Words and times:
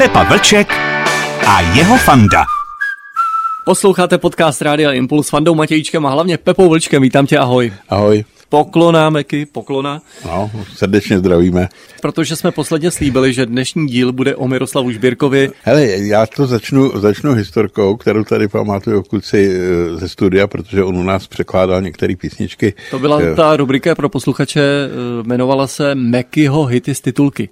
Pepa 0.00 0.22
Vlček 0.22 0.72
a 1.46 1.60
jeho 1.60 1.96
fanda. 1.96 2.44
Posloucháte 3.64 4.18
podcast 4.18 4.62
Rádia 4.62 4.92
Impuls 4.92 5.26
s 5.26 5.30
Fandou 5.30 5.54
Matějíčkem 5.54 6.06
a 6.06 6.10
hlavně 6.10 6.38
Pepou 6.38 6.68
Vlčkem. 6.68 7.02
Vítám 7.02 7.26
tě, 7.26 7.38
ahoj. 7.38 7.72
Ahoj. 7.88 8.24
Poklona, 8.48 9.10
Meky, 9.10 9.46
poklona. 9.46 10.02
No, 10.24 10.50
srdečně 10.74 11.18
zdravíme. 11.18 11.68
Protože 12.02 12.36
jsme 12.36 12.50
posledně 12.50 12.90
slíbili, 12.90 13.32
že 13.32 13.46
dnešní 13.46 13.86
díl 13.86 14.12
bude 14.12 14.36
o 14.36 14.48
Miroslavu 14.48 14.90
Žbírkovi. 14.90 15.50
Hele, 15.62 15.86
já 15.86 16.26
to 16.26 16.46
začnu, 16.46 17.00
začnu 17.00 17.34
historkou, 17.34 17.96
kterou 17.96 18.24
tady 18.24 18.48
pamatuju 18.48 19.02
kluci 19.02 19.50
eh, 19.52 19.96
ze 19.96 20.08
studia, 20.08 20.46
protože 20.46 20.84
on 20.84 20.96
u 20.96 21.02
nás 21.02 21.26
překládal 21.26 21.82
některé 21.82 22.16
písničky. 22.16 22.74
To 22.90 22.98
byla 22.98 23.20
Eh, 23.22 23.34
ta 23.34 23.56
rubrika 23.56 23.94
pro 23.94 24.08
posluchače, 24.08 24.60
eh, 24.60 25.22
jmenovala 25.24 25.66
se 25.66 25.94
Mekyho 25.94 26.64
hity 26.64 26.94
z 26.94 27.00
titulky. 27.00 27.48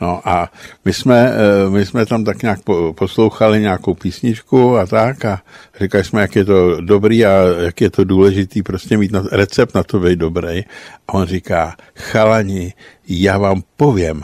No 0.00 0.28
a 0.28 0.52
my 0.84 0.92
jsme, 0.92 1.32
eh, 1.32 1.70
my 1.70 1.86
jsme 1.86 2.06
tam 2.06 2.24
tak 2.24 2.42
nějak 2.42 2.62
po- 2.62 2.92
poslouchali 2.92 3.60
nějakou 3.60 3.94
písničku 3.94 4.76
a 4.76 4.86
tak 4.86 5.24
a 5.24 5.42
říkali 5.80 6.04
jsme, 6.04 6.20
jak 6.20 6.36
je 6.36 6.44
to 6.44 6.80
dobrý 6.80 7.26
a 7.26 7.30
jak 7.64 7.80
je 7.80 7.90
to 7.90 8.04
důležitý 8.04 8.62
prostě 8.62 8.96
mít 8.96 9.12
na, 9.12 9.24
recept 9.32 9.74
na 9.74 9.82
to 9.82 10.00
být 10.00 10.18
dobrý. 10.18 10.64
A 11.08 11.14
on 11.14 11.26
říká, 11.26 11.76
chalani, 11.94 12.74
já 13.08 13.38
vám 13.38 13.62
povím, 13.76 14.22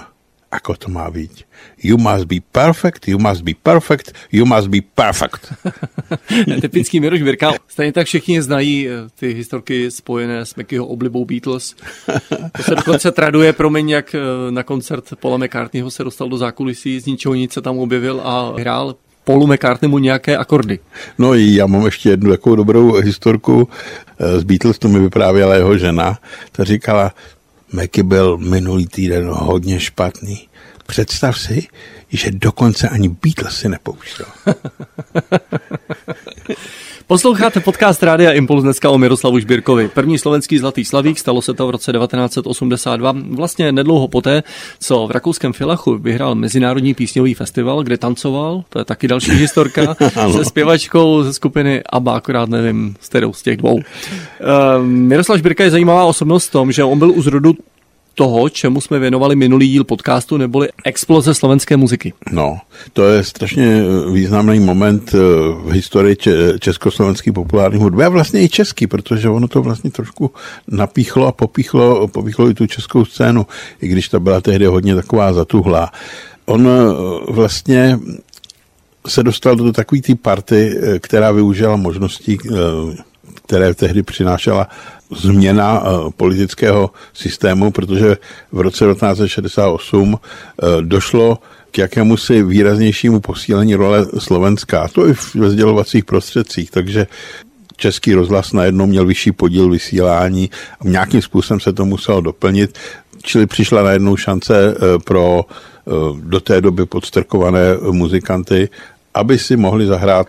ako 0.50 0.76
to 0.76 0.88
má 0.90 1.10
být. 1.10 1.44
You 1.82 1.98
must 1.98 2.24
be 2.24 2.36
perfect, 2.52 3.08
you 3.08 3.18
must 3.18 3.42
be 3.42 3.52
perfect, 3.62 4.12
you 4.32 4.46
must 4.46 4.68
be 4.68 4.78
perfect. 4.94 5.52
Typický 6.60 7.00
Miro 7.00 7.16
Žbírka. 7.16 7.52
Stejně 7.68 7.92
tak 7.92 8.06
všichni 8.06 8.42
znají 8.42 8.88
eh, 8.88 8.92
ty 9.20 9.34
historky 9.34 9.90
spojené 9.90 10.46
s 10.46 10.54
Mekyho 10.54 10.86
oblibou 10.86 11.24
Beatles. 11.24 11.74
To 12.56 12.62
se 12.62 12.74
dokonce 12.74 13.12
traduje, 13.12 13.52
promiň, 13.52 13.90
jak 13.90 14.14
eh, 14.14 14.20
na 14.50 14.62
koncert 14.62 15.04
Paula 15.20 15.38
McCartneyho 15.38 15.90
se 15.90 16.04
dostal 16.04 16.28
do 16.28 16.38
zákulisí, 16.38 17.00
z 17.00 17.06
ničeho 17.06 17.34
nic 17.34 17.52
se 17.52 17.60
tam 17.60 17.78
objevil 17.78 18.20
a 18.24 18.52
hrál 18.58 18.94
Paulu 19.24 19.46
McCartneymu 19.46 19.98
nějaké 19.98 20.36
akordy. 20.36 20.78
No 21.18 21.34
i 21.34 21.54
já 21.54 21.66
mám 21.66 21.84
ještě 21.84 22.10
jednu 22.10 22.30
takovou 22.30 22.56
dobrou 22.56 22.92
historku 22.92 23.68
eh, 24.18 24.40
z 24.40 24.44
Beatles, 24.44 24.78
to 24.78 24.88
mi 24.88 24.98
vyprávěla 24.98 25.54
jeho 25.54 25.78
žena. 25.78 26.18
Ta 26.52 26.64
říkala, 26.64 27.12
Meky 27.72 28.02
byl 28.02 28.38
minulý 28.38 28.86
týden 28.86 29.28
hodně 29.28 29.80
špatný. 29.80 30.48
Představ 30.86 31.38
si, 31.38 31.66
že 32.12 32.30
dokonce 32.30 32.88
ani 32.88 33.08
Beatles 33.08 33.56
si 33.56 33.68
nepouštěl. 33.68 34.26
Posloucháte 37.10 37.60
podcast 37.60 38.02
Rádia 38.02 38.32
Impuls 38.32 38.62
dneska 38.62 38.90
o 38.90 38.98
Miroslavu 38.98 39.38
Žbírkovi. 39.38 39.88
První 39.88 40.18
slovenský 40.18 40.58
zlatý 40.58 40.84
slavík, 40.84 41.18
stalo 41.18 41.42
se 41.42 41.54
to 41.54 41.66
v 41.66 41.70
roce 41.70 41.92
1982, 41.92 43.14
vlastně 43.30 43.72
nedlouho 43.72 44.08
poté, 44.08 44.42
co 44.80 45.06
v 45.06 45.10
rakouském 45.10 45.52
Filachu 45.52 45.98
vyhrál 45.98 46.34
Mezinárodní 46.34 46.94
písňový 46.94 47.34
festival, 47.34 47.82
kde 47.82 47.98
tancoval, 47.98 48.64
to 48.68 48.78
je 48.78 48.84
taky 48.84 49.08
další 49.08 49.32
historka, 49.32 49.96
se 50.32 50.44
zpěvačkou 50.44 51.22
ze 51.22 51.32
skupiny 51.32 51.82
ABBA, 51.90 52.16
akorát 52.16 52.48
nevím, 52.48 52.96
s 53.00 53.08
kterou 53.08 53.32
z 53.32 53.42
těch 53.42 53.56
dvou. 53.56 53.74
Uh, 53.74 53.82
Miroslav 54.84 55.38
Žbírka 55.38 55.64
je 55.64 55.70
zajímavá 55.70 56.04
osobnost 56.04 56.48
v 56.48 56.52
tom, 56.52 56.72
že 56.72 56.84
on 56.84 56.98
byl 56.98 57.10
u 57.10 57.22
zrodu 57.22 57.54
toho, 58.14 58.48
čemu 58.48 58.80
jsme 58.80 58.98
věnovali 58.98 59.36
minulý 59.36 59.68
díl 59.68 59.84
podcastu, 59.84 60.36
neboli 60.36 60.68
exploze 60.84 61.34
slovenské 61.34 61.76
muziky. 61.76 62.12
No, 62.32 62.58
to 62.92 63.08
je 63.08 63.24
strašně 63.24 63.82
významný 64.12 64.60
moment 64.60 65.14
eh, 65.14 65.18
v 65.64 65.70
historii 65.72 66.16
če- 66.16 66.58
československé 66.58 67.32
populární 67.32 67.78
hudby 67.78 68.04
a 68.04 68.08
vlastně 68.08 68.42
i 68.42 68.48
český, 68.48 68.86
protože 68.86 69.28
ono 69.28 69.48
to 69.48 69.62
vlastně 69.62 69.90
trošku 69.90 70.30
napíchlo 70.68 71.26
a 71.26 71.32
popíchlo, 71.32 72.08
popíchlo 72.08 72.50
i 72.50 72.54
tu 72.54 72.66
českou 72.66 73.04
scénu, 73.04 73.46
i 73.80 73.88
když 73.88 74.08
ta 74.08 74.18
byla 74.18 74.40
tehdy 74.40 74.66
hodně 74.66 74.94
taková 74.94 75.32
zatuhlá. 75.32 75.92
On 76.46 76.68
eh, 76.68 77.32
vlastně 77.32 77.98
se 79.06 79.22
dostal 79.22 79.56
do 79.56 79.72
takové 79.72 80.00
té 80.00 80.14
party, 80.14 80.78
eh, 80.82 80.98
která 80.98 81.32
využila 81.32 81.76
možností, 81.76 82.38
eh, 82.44 82.54
které 83.46 83.74
tehdy 83.74 84.02
přinášela 84.02 84.68
změna 85.16 85.82
eh, 85.82 86.10
politického 86.16 86.90
systému, 87.12 87.70
protože 87.70 88.16
v 88.52 88.60
roce 88.60 88.84
1968 88.84 90.18
eh, 90.18 90.66
došlo 90.80 91.38
k 91.70 91.78
jakémusi 91.78 92.42
výraznějšímu 92.42 93.20
posílení 93.20 93.74
role 93.74 94.06
Slovenska, 94.18 94.80
a 94.80 94.88
to 94.88 95.08
i 95.08 95.14
ve 95.34 95.50
sdělovacích 95.50 96.04
prostředcích, 96.04 96.70
takže 96.70 97.06
Český 97.76 98.14
rozhlas 98.14 98.52
najednou 98.52 98.86
měl 98.86 99.06
vyšší 99.06 99.32
podíl 99.32 99.70
vysílání 99.70 100.50
a 100.80 100.88
nějakým 100.88 101.22
způsobem 101.22 101.60
se 101.60 101.72
to 101.72 101.84
muselo 101.84 102.20
doplnit, 102.20 102.78
čili 103.22 103.46
přišla 103.46 103.82
najednou 103.82 104.16
šance 104.16 104.74
eh, 104.74 104.98
pro 105.04 105.44
do 106.22 106.40
té 106.40 106.60
doby 106.60 106.86
podstrkované 106.86 107.76
muzikanty, 107.90 108.68
aby 109.14 109.38
si 109.38 109.56
mohli 109.56 109.86
zahrát 109.86 110.28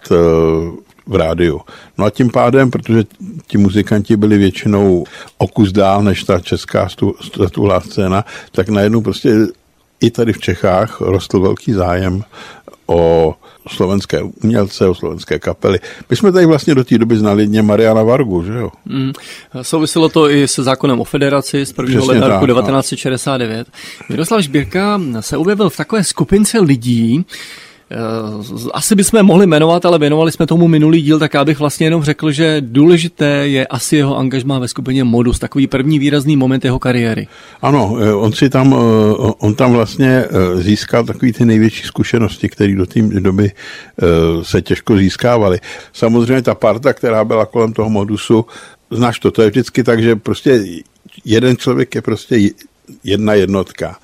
v 1.08 1.16
rádiu. 1.16 1.62
No 1.98 2.06
a 2.06 2.10
tím 2.10 2.30
pádem, 2.30 2.72
protože 2.72 3.04
ti 3.48 3.58
muzikanti 3.58 4.18
byli 4.18 4.38
většinou 4.38 5.06
o 5.38 5.48
kus 5.48 5.72
dál 5.72 6.04
než 6.04 6.24
ta 6.24 6.40
česká 6.40 6.90
statuhlá 7.22 7.82
scéna, 7.82 8.26
tak 8.52 8.70
najednou 8.70 9.02
prostě 9.02 9.36
i 10.02 10.12
tady 10.12 10.34
v 10.34 10.40
Čechách 10.40 11.02
rostl 11.02 11.40
velký 11.40 11.74
zájem 11.74 12.24
o 12.88 13.36
slovenské 13.68 14.22
umělce, 14.44 14.88
o 14.88 14.96
slovenské 14.96 15.40
kapely. 15.40 15.80
My 16.10 16.16
jsme 16.16 16.32
tady 16.32 16.46
vlastně 16.46 16.76
do 16.76 16.84
té 16.84 16.98
doby 16.98 17.18
znali 17.18 17.44
jedně 17.44 17.62
Mariana 17.62 18.04
Vargu, 18.04 18.44
že 18.44 18.54
jo? 18.54 18.72
Mm. 18.86 19.12
Souviselo 19.62 20.10
to 20.10 20.30
i 20.30 20.48
se 20.48 20.64
zákonem 20.64 21.00
o 21.00 21.04
federaci 21.04 21.66
z 21.66 21.70
1. 21.70 21.84
Přesně 21.86 22.00
ledna 22.00 22.28
roku 22.28 22.46
no. 22.46 22.54
1969. 22.54 23.68
Miroslav 24.10 24.42
Žbírka 24.42 25.02
se 25.20 25.38
objevil 25.38 25.70
v 25.70 25.78
takové 25.78 26.04
skupince 26.04 26.60
lidí, 26.60 27.26
asi 28.74 28.96
bychom 28.96 29.24
mohli 29.24 29.48
jmenovat, 29.48 29.86
ale 29.86 30.00
věnovali 30.00 30.32
jsme 30.32 30.48
tomu 30.48 30.68
minulý 30.68 31.02
díl, 31.02 31.20
tak 31.20 31.34
já 31.34 31.46
bych 31.46 31.60
vlastně 31.60 31.86
jenom 31.86 32.04
řekl, 32.04 32.32
že 32.32 32.62
důležité 32.62 33.26
je 33.26 33.68
asi 33.68 33.96
jeho 33.96 34.18
angažmá 34.18 34.60
ve 34.60 34.68
skupině 34.68 35.04
Modus, 35.04 35.40
takový 35.40 35.68
první 35.68 36.00
výrazný 36.00 36.38
moment 36.38 36.66
jeho 36.66 36.80
kariéry. 36.80 37.28
Ano, 37.62 37.98
eh, 38.00 38.14
on 38.14 38.34
si 38.34 38.50
tam, 38.50 38.74
eh, 38.74 38.78
on 39.38 39.56
tam 39.56 39.72
vlastně 39.72 40.10
eh, 40.10 40.62
získal 40.62 41.04
takový 41.04 41.34
ty 41.34 41.46
největší 41.46 41.84
zkušenosti, 41.84 42.50
které 42.50 42.76
do 42.76 42.86
té 42.86 43.02
doby 43.02 43.52
eh, 43.52 44.06
se 44.44 44.62
těžko 44.62 44.98
získávaly. 44.98 45.60
Samozřejmě 45.94 46.42
ta 46.42 46.56
parta, 46.56 46.94
která 46.94 47.26
byla 47.26 47.46
kolem 47.46 47.74
toho 47.74 47.90
modusu, 47.90 48.46
znáš 48.92 49.20
to, 49.20 49.32
to 49.32 49.42
je 49.42 49.50
vždycky 49.50 49.84
tak, 49.84 50.04
že 50.04 50.16
prostě 50.16 50.64
jeden 51.26 51.58
člověk 51.58 51.96
je 51.96 52.02
prostě 52.02 52.40
jedna 53.04 53.34
jednotka. 53.34 53.98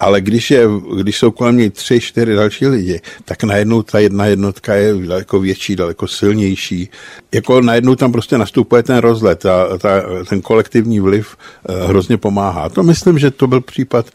Ale 0.00 0.20
když, 0.20 0.50
je, 0.50 0.66
když 1.00 1.18
jsou 1.18 1.30
kolem 1.30 1.56
něj 1.56 1.70
tři, 1.70 2.00
čtyři 2.00 2.34
další 2.34 2.66
lidi, 2.66 3.00
tak 3.24 3.44
najednou 3.44 3.82
ta 3.82 3.98
jedna 3.98 4.26
jednotka 4.26 4.74
je 4.74 4.94
daleko 5.06 5.40
větší, 5.40 5.76
daleko 5.76 6.08
silnější. 6.08 6.88
Jako 7.34 7.60
najednou 7.60 7.94
tam 7.94 8.12
prostě 8.12 8.38
nastupuje 8.38 8.82
ten 8.82 8.96
rozlet 8.98 9.46
a 9.46 9.78
ta, 9.78 10.02
ten 10.28 10.40
kolektivní 10.40 11.00
vliv 11.00 11.36
eh, 11.68 11.86
hrozně 11.86 12.16
pomáhá. 12.16 12.68
To 12.68 12.82
myslím, 12.82 13.18
že 13.18 13.30
to 13.30 13.46
byl 13.46 13.60
případ 13.60 14.06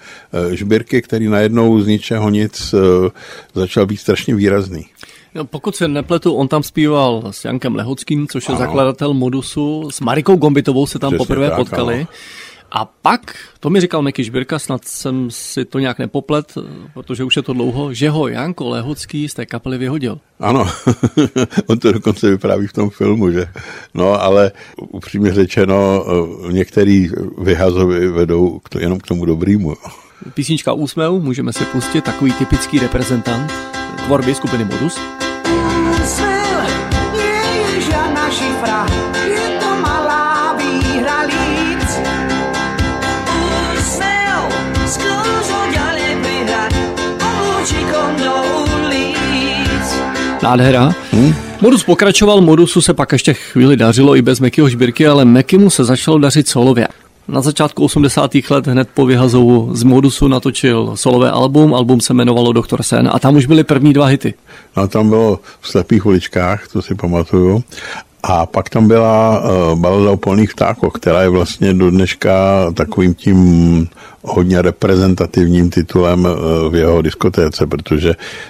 eh, 0.52 0.56
Žbírky, 0.56 1.02
který 1.02 1.28
najednou 1.28 1.82
z 1.82 1.88
ničeho 1.88 2.30
nic 2.30 2.74
eh, 2.74 3.10
začal 3.54 3.86
být 3.86 3.98
strašně 3.98 4.36
výrazný. 4.36 4.86
No, 5.36 5.46
pokud 5.46 5.76
se 5.76 5.88
nepletu, 5.88 6.34
on 6.34 6.48
tam 6.48 6.64
zpíval 6.64 7.24
s 7.32 7.46
Jankem 7.46 7.76
Lehockým, 7.76 8.28
což 8.28 8.50
je 8.50 8.56
Ano. 8.56 8.66
zakladatel 8.66 9.14
Modusu, 9.14 9.92
s 9.92 10.00
Marikou 10.00 10.36
Gombitovou 10.36 10.88
se 10.88 11.00
tam 11.00 11.12
Přesně 11.12 11.18
poprvé 11.18 11.50
tak, 11.50 11.58
potkali. 11.58 11.96
ano. 11.96 12.08
A 12.76 12.86
pak, 12.86 13.36
to 13.60 13.70
mi 13.70 13.82
říkal 13.82 14.02
Meky 14.02 14.24
Žbírka, 14.24 14.60
snad 14.60 14.86
jsem 14.86 15.32
si 15.32 15.66
to 15.66 15.80
nějak 15.80 16.00
nepoplet, 16.00 16.58
protože 16.94 17.24
už 17.24 17.36
je 17.36 17.42
to 17.42 17.54
dlouho, 17.54 17.94
že 17.94 18.10
ho 18.10 18.28
Janko 18.28 18.70
Lehocký 18.70 19.30
z 19.30 19.34
té 19.34 19.46
kapely 19.46 19.78
vyhodil. 19.78 20.20
Ano, 20.40 20.68
on 21.68 21.80
to 21.80 21.92
dokonce 21.92 22.30
vypráví 22.30 22.68
v 22.68 22.74
tom 22.74 22.90
filmu, 22.90 23.32
že? 23.32 23.46
No, 23.94 24.22
ale 24.22 24.52
upřímně 24.78 25.34
řečeno, 25.34 26.06
některý 26.52 27.10
vyhazovi 27.38 28.08
vedou 28.08 28.60
k 28.60 28.70
to, 28.70 28.80
jenom 28.80 29.00
k 29.00 29.08
tomu 29.08 29.26
dobrýmu. 29.26 29.76
Písnička 30.34 30.74
Úsměv, 30.74 31.12
můžeme 31.12 31.54
si 31.54 31.66
pustit, 31.66 32.04
takový 32.04 32.34
typický 32.34 32.80
reprezentant 32.80 33.52
tvorby 34.06 34.36
skupiny 34.36 34.66
Modus. 34.66 35.00
Nádhera. 50.44 50.96
Hmm? 51.12 51.34
Modus 51.62 51.84
pokračoval, 51.84 52.42
Modusu 52.42 52.82
se 52.82 52.94
pak 52.94 53.12
ještě 53.12 53.34
chvíli 53.34 53.78
dařilo 53.78 54.16
i 54.16 54.22
bez 54.22 54.40
Mekyho 54.40 54.70
Žbírky, 54.70 55.08
ale 55.08 55.26
Meky 55.26 55.58
mu 55.58 55.70
se 55.70 55.84
začalo 55.84 56.20
dařit 56.20 56.48
solově. 56.48 56.88
Na 57.28 57.42
začátku 57.42 57.84
80. 57.84 58.32
let 58.50 58.68
hned 58.68 58.90
po 58.94 59.06
vyhazovu 59.06 59.70
z 59.74 59.84
Modusu 59.84 60.28
natočil 60.28 60.92
solové 60.96 61.32
album, 61.32 61.74
album 61.74 62.02
se 62.02 62.14
jmenovalo 62.14 62.54
Doktor 62.54 62.84
Sen 62.84 63.10
a 63.14 63.20
tam 63.20 63.36
už 63.36 63.46
byly 63.46 63.64
první 63.64 63.94
dva 63.94 64.06
hity. 64.06 64.34
No 64.78 64.84
a 64.84 64.88
tam 64.88 65.10
bylo 65.10 65.40
v 65.62 65.68
slepých 65.68 66.06
uličkách, 66.06 66.68
to 66.68 66.82
si 66.82 66.96
pamatuju. 66.96 67.64
A 68.24 68.46
pak 68.46 68.70
tam 68.70 68.88
byla 68.88 69.44
uh, 69.44 69.80
balada 69.80 70.12
o 70.12 70.18
polných 70.18 70.52
vtákoch, 70.52 70.94
která 70.94 71.22
je 71.22 71.30
vlastně 71.30 71.74
do 71.74 71.92
dneška 71.92 72.32
takovým 72.74 73.14
tím 73.14 73.88
hodně 74.24 74.62
reprezentativním 74.62 75.70
titulem 75.70 76.26
uh, 76.26 76.72
v 76.72 76.76
jeho 76.76 77.02
diskotéce, 77.02 77.68
protože 77.68 78.10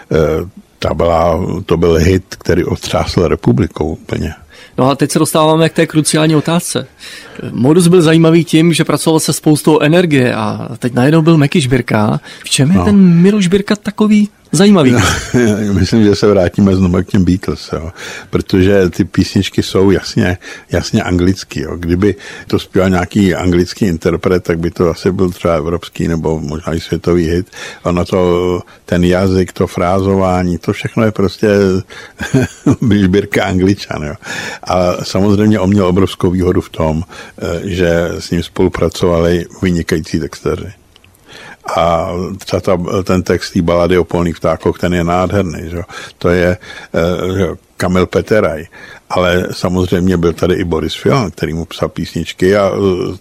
uh, 0.10 0.50
ta 0.84 0.94
byla, 0.94 1.46
to 1.66 1.78
byl 1.78 1.94
hit, 1.96 2.24
který 2.30 2.64
otřásl 2.64 3.28
republikou 3.28 3.86
úplně. 3.86 4.34
No 4.78 4.90
a 4.90 4.96
teď 4.96 5.12
se 5.12 5.20
dostáváme 5.20 5.70
k 5.70 5.74
té 5.74 5.88
kruciální 5.88 6.36
otázce. 6.36 6.88
Modus 7.52 7.88
byl 7.88 8.02
zajímavý 8.02 8.46
tím, 8.46 8.74
že 8.74 8.84
pracoval 8.84 9.20
se 9.20 9.34
spoustou 9.34 9.80
energie 9.80 10.36
a 10.36 10.70
teď 10.80 10.94
najednou 10.94 11.22
byl 11.22 11.38
Meky 11.38 11.62
Žbirka. 11.62 12.20
V 12.46 12.50
čem 12.50 12.72
je 12.72 12.78
No. 12.78 12.86
ten 12.86 12.98
Miro 12.98 13.42
Žbirka 13.42 13.76
takový 13.76 14.30
zajímavý? 14.54 14.96
Myslím, 15.74 16.04
že 16.04 16.16
se 16.16 16.28
vrátíme 16.28 16.76
znovu 16.76 17.04
k 17.04 17.08
těm 17.08 17.24
Beatles, 17.26 17.70
jo. 17.74 17.92
protože 18.30 18.90
ty 18.90 19.04
písničky 19.04 19.64
jsou 19.64 19.92
jasně, 19.92 20.38
jasně 20.72 21.04
anglicky. 21.04 21.62
Jo. 21.62 21.78
Kdyby 21.78 22.16
to 22.48 22.60
zpíval 22.60 22.90
nějaký 22.90 23.36
anglický 23.36 23.86
interpret, 23.86 24.44
tak 24.44 24.60
by 24.60 24.72
to 24.72 24.90
asi 24.90 25.12
byl 25.12 25.30
třeba 25.30 25.56
evropský 25.56 26.08
nebo 26.08 26.40
možná 26.40 26.74
i 26.74 26.80
světový 26.80 27.30
hit. 27.30 27.48
Ono 27.84 28.06
to, 28.06 28.62
ten 28.86 29.04
jazyk, 29.04 29.54
to 29.54 29.68
frázování, 29.68 30.58
to 30.58 30.74
všechno 30.74 31.04
je 31.04 31.12
prostě 31.12 31.48
sbírka 33.04 33.44
angličan. 33.44 34.04
Jo. 34.04 34.16
A 34.64 35.04
samozřejmě 35.04 35.60
on 35.60 35.70
měl 35.70 35.86
obrovskou 35.86 36.32
výhodu 36.32 36.62
v 36.62 36.70
tom, 36.70 37.04
eh, 37.04 37.62
že 37.64 38.10
s 38.20 38.32
ním 38.32 38.44
spolupracovali 38.44 39.46
vynikající 39.62 40.20
texteři. 40.20 40.83
A 41.76 42.10
třeba 42.46 42.62
ta, 42.62 42.78
ten 43.04 43.24
text 43.24 43.52
té 43.52 43.62
balady 43.62 43.98
o 43.98 44.04
polných 44.04 44.36
vtákoch, 44.36 44.80
ten 44.80 44.94
je 44.94 45.04
nádherný. 45.04 45.70
Že? 45.70 45.82
To 46.18 46.30
je 46.30 46.58
eh, 46.94 47.38
že 47.38 47.48
Kamil 47.78 48.06
Peteraj. 48.06 48.66
Ale 49.10 49.48
samozřejmě 49.52 50.18
byl 50.18 50.34
tady 50.34 50.56
i 50.56 50.64
Boris 50.64 50.96
Filan, 50.96 51.32
který 51.32 51.54
mu 51.54 51.66
psal 51.66 51.90
písničky 51.90 52.56
a 52.56 52.72
eh, 52.72 53.18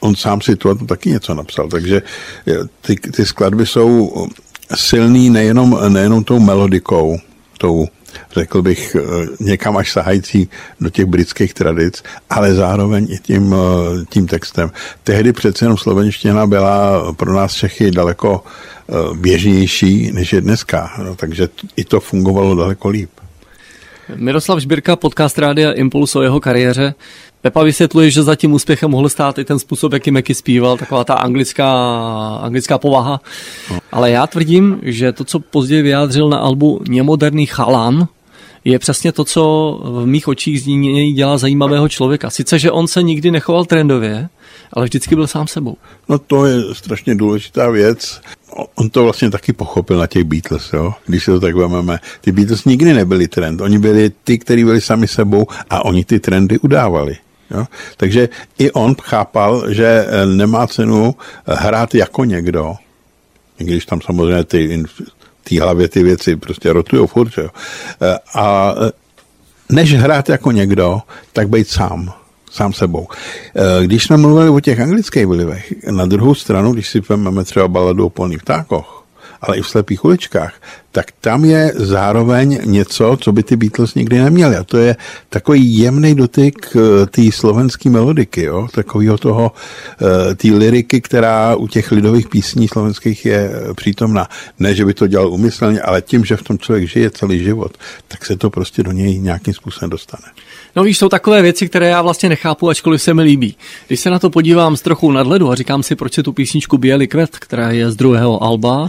on 0.00 0.16
sám 0.16 0.40
si 0.40 0.56
to 0.56 0.74
taky 0.74 1.10
něco 1.10 1.34
napsal. 1.34 1.68
Takže 1.68 2.02
eh, 2.48 2.54
ty, 2.80 2.96
ty 2.96 3.26
skladby 3.26 3.66
jsou 3.66 4.26
silný 4.74 5.30
nejenom, 5.30 5.78
nejenom 5.92 6.24
tou 6.24 6.40
melodikou, 6.40 7.18
tou 7.58 7.86
řekl 8.32 8.62
bych, 8.62 8.96
eh, 8.96 9.26
někam 9.40 9.76
až 9.76 9.92
sahající 9.92 10.48
do 10.80 10.90
těch 10.90 11.04
britských 11.06 11.54
tradic, 11.54 12.02
ale 12.30 12.54
zároveň 12.54 13.06
i 13.10 13.18
tím, 13.18 13.54
eh, 13.54 14.04
tím 14.08 14.26
textem. 14.26 14.70
Tehdy 15.04 15.32
přece 15.32 15.64
jenom 15.64 15.78
slovenština 15.78 16.46
byla 16.46 17.12
pro 17.12 17.32
nás 17.32 17.54
Čechy 17.54 17.90
daleko 17.90 18.44
eh, 18.88 18.92
běžnější, 19.14 20.12
než 20.12 20.32
je 20.32 20.40
dneska, 20.40 20.90
no, 21.02 21.16
takže 21.16 21.48
i 21.76 21.84
to 21.84 22.00
fungovalo 22.00 22.54
daleko 22.54 22.88
líp. 22.88 23.10
Miroslav 24.14 24.58
Žbirka, 24.58 24.96
podcast 24.96 25.38
Rádia 25.38 25.72
Impuls 25.72 26.16
o 26.16 26.22
jeho 26.22 26.40
kariéře. 26.40 26.94
Pepa 27.42 27.62
vysvětluje, 27.62 28.10
že 28.10 28.22
za 28.22 28.34
tím 28.34 28.52
úspěchem 28.52 28.90
mohl 28.90 29.08
stát 29.08 29.38
i 29.38 29.44
ten 29.44 29.58
způsob, 29.58 29.92
jaký 29.92 30.10
Meky 30.10 30.34
zpíval, 30.34 30.76
taková 30.76 31.04
ta 31.04 31.14
anglická, 31.14 31.70
anglická 32.42 32.78
povaha. 32.78 33.20
Ale 33.92 34.10
já 34.10 34.26
tvrdím, 34.26 34.80
že 34.82 35.12
to, 35.12 35.24
co 35.24 35.40
později 35.40 35.82
vyjádřil 35.82 36.28
na 36.28 36.38
albu 36.38 36.80
Němoderný 36.88 37.46
chalan, 37.46 38.08
je 38.64 38.78
přesně 38.78 39.12
to, 39.12 39.24
co 39.24 39.42
v 39.84 40.06
mých 40.06 40.28
očích 40.28 40.62
z 40.62 40.66
něj 40.66 41.12
dělá 41.12 41.38
zajímavého 41.38 41.88
člověka. 41.88 42.30
Sice, 42.30 42.58
že 42.58 42.70
on 42.70 42.86
se 42.86 43.02
nikdy 43.02 43.30
nechoval 43.30 43.64
trendově, 43.64 44.28
ale 44.72 44.84
vždycky 44.84 45.14
byl 45.14 45.26
sám 45.26 45.46
sebou. 45.46 45.76
No 46.08 46.18
to 46.18 46.46
je 46.46 46.62
strašně 46.72 47.14
důležitá 47.14 47.70
věc. 47.70 48.20
On 48.74 48.90
to 48.90 49.04
vlastně 49.04 49.30
taky 49.30 49.52
pochopil 49.52 49.98
na 49.98 50.06
těch 50.06 50.24
Beatles, 50.24 50.72
jo? 50.72 50.94
když 51.06 51.24
se 51.24 51.30
to 51.30 51.40
tak 51.40 51.54
vezmeme. 51.54 51.98
Ty 52.20 52.32
Beatles 52.32 52.64
nikdy 52.64 52.94
nebyli 52.94 53.28
trend, 53.28 53.60
oni 53.60 53.78
byli 53.78 54.10
ty, 54.24 54.38
kteří 54.38 54.64
byli 54.64 54.80
sami 54.80 55.08
sebou 55.08 55.46
a 55.70 55.84
oni 55.84 56.04
ty 56.04 56.20
trendy 56.20 56.58
udávali. 56.58 57.16
Jo? 57.50 57.66
Takže 57.96 58.28
i 58.58 58.70
on 58.70 58.94
chápal, 59.02 59.72
že 59.72 60.06
eh, 60.08 60.26
nemá 60.26 60.66
cenu 60.66 61.14
eh, 61.14 61.54
hrát 61.58 61.94
jako 61.94 62.24
někdo, 62.24 62.74
i 63.58 63.64
když 63.64 63.86
tam 63.86 64.00
samozřejmě 64.00 64.44
ty, 64.44 64.84
ty 65.44 65.58
hlavě 65.58 65.88
ty 65.88 66.02
věci 66.02 66.36
prostě 66.36 66.72
rotujou 66.72 67.06
furt, 67.06 67.38
jo? 67.38 67.48
Eh, 68.02 68.18
A 68.34 68.74
než 69.68 69.94
hrát 69.94 70.28
jako 70.28 70.52
někdo, 70.52 71.00
tak 71.32 71.48
být 71.48 71.68
sám 71.68 72.12
sám 72.56 72.72
sebou. 72.72 73.06
Eh, 73.10 73.84
Když 73.84 74.04
jsme 74.04 74.16
mluvili 74.16 74.48
o 74.48 74.60
těch 74.60 74.80
anglických 74.80 75.26
vlivech, 75.26 75.74
na 75.90 76.06
druhou 76.06 76.34
stranu, 76.34 76.72
když 76.72 76.88
si 76.88 77.00
vezmeme 77.00 77.44
třeba 77.44 77.68
baladu 77.68 78.06
o 78.06 78.10
polných 78.10 78.42
ptákoch, 78.42 79.04
ale 79.40 79.56
i 79.56 79.62
v 79.62 79.68
slepých 79.68 80.04
uličkách, 80.04 80.54
tak 80.96 81.12
tam 81.20 81.44
je 81.44 81.72
zároveň 81.74 82.60
něco, 82.64 83.16
co 83.20 83.32
by 83.32 83.42
ty 83.42 83.56
Beatles 83.56 83.94
nikdy 83.94 84.18
neměli. 84.18 84.56
A 84.56 84.64
to 84.64 84.78
je 84.78 84.96
takový 85.28 85.78
jemný 85.78 86.14
dotyk 86.14 86.76
eh, 86.76 87.06
té 87.06 87.32
slovenské 87.32 87.90
melodiky, 87.90 88.42
jo? 88.42 88.68
takového 88.72 89.18
toho, 89.18 89.52
eh, 89.52 90.34
té 90.34 90.48
liriky, 90.48 91.00
která 91.00 91.56
u 91.56 91.68
těch 91.68 91.92
lidových 91.92 92.28
písní 92.28 92.68
slovenských 92.68 93.26
je 93.26 93.50
eh, 93.52 93.74
přítomná. 93.74 94.28
Ne, 94.58 94.74
že 94.74 94.84
by 94.84 94.94
to 94.94 95.06
dělal 95.06 95.28
umyslně, 95.28 95.80
ale 95.80 96.02
tím, 96.02 96.24
že 96.24 96.36
v 96.36 96.42
tom 96.42 96.58
člověk 96.58 96.88
žije 96.88 97.10
celý 97.10 97.44
život, 97.44 97.76
tak 98.08 98.24
se 98.24 98.36
to 98.36 98.50
prostě 98.50 98.82
do 98.82 98.92
něj 98.92 99.18
nějakým 99.18 99.54
způsobem 99.54 99.90
dostane. 99.90 100.24
No 100.76 100.82
víš, 100.82 100.98
jsou 100.98 101.08
takové 101.08 101.42
věci, 101.42 101.68
které 101.68 101.88
já 101.88 102.02
vlastně 102.02 102.28
nechápu, 102.28 102.68
ačkoliv 102.68 103.02
se 103.02 103.14
mi 103.14 103.22
líbí. 103.22 103.56
Když 103.86 104.00
se 104.00 104.10
na 104.10 104.18
to 104.18 104.30
podívám 104.30 104.76
s 104.76 104.82
trochou 104.82 105.12
nadhledu 105.12 105.50
a 105.50 105.54
říkám 105.54 105.82
si, 105.82 105.96
proč 105.96 106.16
je 106.16 106.22
tu 106.22 106.32
písničku 106.32 106.78
Bělý 106.78 107.06
kvet, 107.06 107.36
která 107.38 107.70
je 107.70 107.90
z 107.90 107.96
druhého 107.96 108.42
alba, 108.42 108.88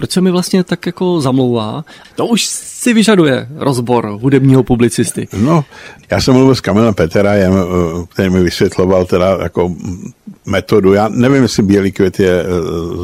proč 0.00 0.10
se 0.10 0.20
mi 0.20 0.30
vlastně 0.30 0.64
tak 0.64 0.86
jako 0.86 1.20
zamlouvá, 1.20 1.84
to 2.14 2.26
už 2.26 2.46
si 2.46 2.92
vyžaduje 2.92 3.48
rozbor 3.56 4.18
hudebního 4.20 4.62
publicisty. 4.62 5.28
No, 5.36 5.64
já 6.10 6.20
jsem 6.20 6.34
mluvil 6.34 6.54
s 6.54 6.60
Kamilem 6.60 6.94
Peterajem, 6.94 7.52
eh, 7.52 8.06
který 8.08 8.30
mi 8.30 8.42
vysvětloval 8.42 9.04
teda 9.04 9.38
jako 9.42 9.74
metodu. 10.46 10.92
Já 10.92 11.08
nevím, 11.08 11.42
jestli 11.42 11.62
Bílý 11.62 11.92
květ 11.92 12.20
je 12.20 12.40
eh, 12.40 12.46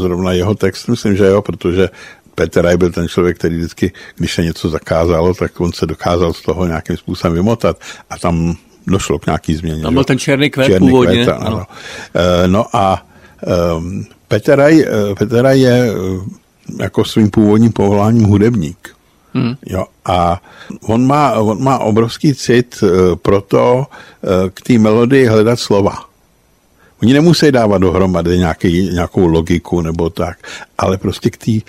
zrovna 0.01 0.33
jeho 0.33 0.55
text, 0.55 0.89
myslím, 0.89 1.17
že 1.17 1.27
jo, 1.27 1.43
protože 1.43 1.89
Peteraj 2.35 2.77
byl 2.77 2.93
ten 2.93 3.09
člověk, 3.09 3.39
který 3.39 3.57
vždycky, 3.57 3.93
když 4.17 4.35
se 4.35 4.43
něco 4.43 4.69
zakázalo, 4.69 5.35
tak 5.35 5.61
on 5.61 5.73
se 5.73 5.87
dokázal 5.87 6.33
z 6.33 6.43
toho 6.43 6.67
nějakým 6.67 6.97
způsobem 6.97 7.35
vymotat 7.35 7.77
a 8.11 8.19
tam 8.19 8.57
došlo 8.87 9.19
k 9.19 9.27
nějaký 9.27 9.55
změně. 9.55 9.83
Tam 9.83 9.95
byl 9.95 10.05
ten 10.05 10.19
černý 10.19 10.51
kvet 10.51 10.79
původně, 10.79 11.25
Kvet, 11.25 11.37
ano. 11.37 11.47
ano. 11.47 11.67
Eh, 12.15 12.49
No 12.49 12.77
a 12.77 13.07
um, 13.77 14.07
Peteraj, 14.29 14.81
eh, 14.81 15.15
Peteraj 15.19 15.61
je 15.61 15.91
eh, 15.91 16.46
jako 16.81 17.05
svým 17.05 17.31
původním 17.31 17.73
povoláním 17.73 18.25
hudebník. 18.25 18.97
Hmm. 19.35 19.55
Jo, 19.67 19.85
a 20.05 20.43
on 20.83 21.07
má, 21.07 21.33
on 21.33 21.63
má 21.63 21.79
obrovský 21.79 22.35
cit 22.35 22.77
uh, 22.83 22.89
pro 23.17 23.41
to 23.41 23.87
uh, 23.87 24.51
k 24.55 24.61
té 24.61 24.79
melodii 24.79 25.27
hledat 25.27 25.61
slova. 25.61 26.05
Oni 27.03 27.13
nemusí 27.13 27.53
dávat 27.53 27.79
dohromady 27.79 28.39
nějaký, 28.39 28.91
nějakou 28.93 29.27
logiku 29.27 29.81
nebo 29.81 30.11
tak, 30.11 30.39
ale 30.79 30.99
prostě 30.99 31.31
k, 31.31 31.37
tý, 31.37 31.63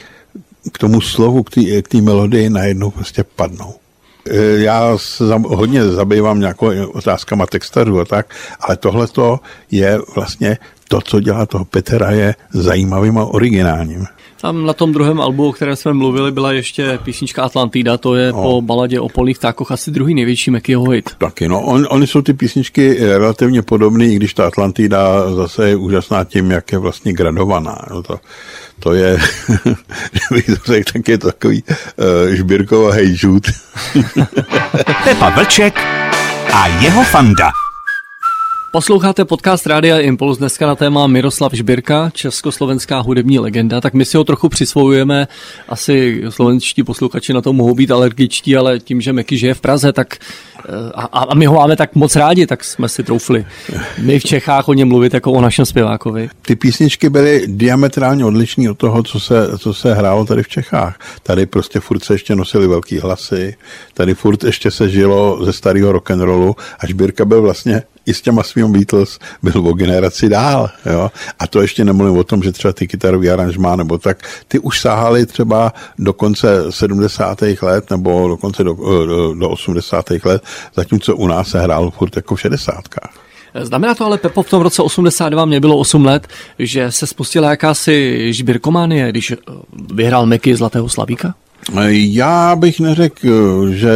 k 0.71 0.77
tomu 0.77 1.01
slovu, 1.01 1.43
k 1.43 1.49
té 1.49 1.81
k 1.81 1.87
tý 1.87 2.01
melodii 2.01 2.49
najednou 2.49 2.91
prostě 2.91 3.23
padnou. 3.23 3.73
Eh, 4.29 4.35
Já 4.63 4.97
se 4.97 5.27
za- 5.27 5.41
hodně 5.47 5.83
zabývám 5.83 6.39
nějakou 6.39 6.67
otázkama 6.87 7.45
textařů 7.45 7.99
a 7.99 8.05
tak, 8.05 8.35
ale 8.59 8.77
tohle 8.77 9.07
je 9.71 9.99
vlastně 10.15 10.57
to, 10.87 11.01
co 11.01 11.19
dělá 11.19 11.45
toho 11.45 11.65
Petra 11.65 12.11
je 12.11 12.35
zajímavým 12.53 13.17
a 13.17 13.25
originálním. 13.25 14.05
Tam 14.41 14.65
na 14.65 14.73
tom 14.73 14.91
druhém 14.93 15.21
albu, 15.21 15.47
o 15.49 15.51
kterém 15.51 15.75
jsme 15.75 15.93
mluvili, 15.93 16.31
byla 16.31 16.51
ještě 16.51 16.99
písnička 17.03 17.43
Atlantida, 17.43 17.97
to 17.97 18.15
je 18.15 18.31
No. 18.31 18.41
po 18.41 18.61
baladě 18.61 18.99
o 18.99 19.09
polných 19.09 19.37
ptákoch 19.37 19.71
asi 19.71 19.91
druhý 19.91 20.13
největší 20.13 20.51
Mekyho 20.51 20.89
hit. 20.89 21.09
Taky, 21.17 21.47
no. 21.47 21.61
On, 21.61 21.87
oni 21.89 22.07
jsou 22.07 22.21
ty 22.21 22.33
písničky 22.33 22.97
eh, 22.99 23.17
relativně 23.17 23.61
podobné, 23.61 24.05
i 24.05 24.15
když 24.15 24.33
ta 24.33 24.47
Atlantida 24.47 25.33
zase 25.35 25.69
je 25.69 25.75
úžasná 25.75 26.23
tím, 26.23 26.51
jak 26.51 26.71
je 26.71 26.77
vlastně 26.77 27.13
gradovaná. 27.13 27.77
No 27.91 28.03
to, 28.03 28.19
to 28.79 28.93
je, 28.93 29.17
kdybych 30.29 30.45
to 30.45 30.71
řekl, 30.73 30.91
tak 30.93 31.07
je 31.07 31.17
to 31.17 31.27
takový 31.27 31.63
uh, 31.63 32.33
žbírkova 32.35 32.93
hej 32.93 33.15
Jude. 33.23 33.51
Pepa 35.03 35.29
Vlček 35.29 35.79
a 36.53 36.67
jeho 36.67 37.03
fanda. 37.03 37.49
Posloucháte 38.71 39.25
podcast 39.25 39.67
Rádia 39.67 39.99
Impuls 39.99 40.37
dneska 40.37 40.67
na 40.67 40.75
téma 40.75 41.07
Miroslav 41.07 41.53
Žbirka, 41.53 42.09
československá 42.13 42.99
hudební 42.99 43.39
legenda, 43.39 43.81
tak 43.81 43.93
my 43.93 44.05
si 44.05 44.17
ho 44.17 44.23
trochu 44.23 44.49
přisvojujeme, 44.49 45.27
asi 45.69 46.23
slovenští 46.29 46.83
posluchači 46.83 47.33
na 47.33 47.41
to 47.41 47.53
mohou 47.53 47.75
být 47.75 47.91
alergičtí, 47.91 48.57
ale 48.57 48.79
tím, 48.79 49.01
že 49.01 49.13
Meky 49.13 49.37
žije 49.37 49.53
v 49.53 49.61
Praze, 49.61 49.93
tak 49.93 50.15
eh, 50.15 50.91
a, 50.95 51.03
a 51.03 51.35
my 51.35 51.45
ho 51.45 51.55
máme 51.55 51.75
tak 51.75 51.95
moc 51.95 52.15
rádi, 52.15 52.47
tak 52.47 52.63
jsme 52.63 52.89
si 52.89 53.03
troufli 53.03 53.45
my 53.97 54.19
v 54.19 54.23
Čechách 54.23 54.67
o 54.67 54.73
něm 54.73 54.87
mluvit 54.87 55.13
jako 55.13 55.31
o 55.31 55.41
našem 55.41 55.65
zpěvákovi. 55.65 56.29
Ty 56.41 56.55
písničky 56.55 57.09
byly 57.09 57.43
diametrálně 57.47 58.25
odlišné 58.25 58.71
od 58.71 58.77
toho, 58.77 59.03
co 59.03 59.19
se, 59.19 59.57
co 59.57 59.73
se 59.73 59.93
hrálo 59.93 60.25
tady 60.25 60.43
v 60.43 60.47
Čechách. 60.47 60.99
Tady 61.23 61.45
prostě 61.45 61.79
furt 61.79 62.03
se 62.03 62.13
ještě 62.13 62.35
nosily 62.35 62.67
velký 62.67 62.99
hlasy, 62.99 63.55
tady 63.93 64.13
furt 64.13 64.43
ještě 64.43 64.71
se 64.71 64.89
žilo 64.89 65.45
ze 65.45 65.53
starého 65.53 65.91
rock'n'rollu 65.91 66.55
a 66.79 66.87
Žbírka 66.87 67.25
byl 67.25 67.41
vlastně 67.41 67.83
i 68.07 68.13
s 68.13 68.21
těma 68.21 68.43
svým 68.43 68.71
Beatles 68.71 69.19
byl 69.43 69.67
o 69.67 69.73
generaci 69.73 70.29
dál. 70.29 70.69
Jo? 70.85 71.11
A 71.39 71.47
to 71.47 71.61
ještě 71.61 71.85
nemluvím 71.85 72.17
o 72.17 72.23
tom, 72.23 72.43
že 72.43 72.51
třeba 72.51 72.73
ty 72.73 72.87
kytarový 72.87 73.29
aranžmá 73.29 73.75
nebo 73.75 73.97
tak, 73.97 74.17
ty 74.47 74.59
už 74.59 74.79
sáhaly 74.79 75.25
třeba 75.25 75.73
do 75.99 76.13
konce 76.13 76.71
70. 76.71 77.41
let 77.61 77.91
nebo 77.91 78.27
dokonce 78.27 78.63
do, 78.63 78.73
do, 79.05 79.33
do 79.33 79.49
80. 79.49 80.09
let, 80.25 80.43
zatímco 80.75 81.15
u 81.15 81.27
nás 81.27 81.49
se 81.49 81.59
hrál 81.59 81.91
furt 81.91 82.15
jako 82.15 82.35
v 82.35 82.41
60. 82.41 82.83
Znamená 83.61 83.95
to 83.95 84.05
ale, 84.05 84.17
Pepo, 84.17 84.43
v 84.43 84.49
tom 84.49 84.61
roce 84.61 84.81
82, 84.81 85.45
mě 85.45 85.59
bylo 85.59 85.77
8 85.77 86.05
let, 86.05 86.27
že 86.59 86.91
se 86.91 87.07
spustila 87.07 87.49
jakási 87.49 88.27
žbírkománie, 88.33 89.09
když 89.09 89.31
eh, 89.31 89.35
vyhrál 89.93 90.25
Meky 90.25 90.55
Zlatého 90.55 90.89
Slavíka? 90.89 91.33
Já 91.91 92.55
bych 92.55 92.79
neřekl, 92.79 93.71
že 93.71 93.91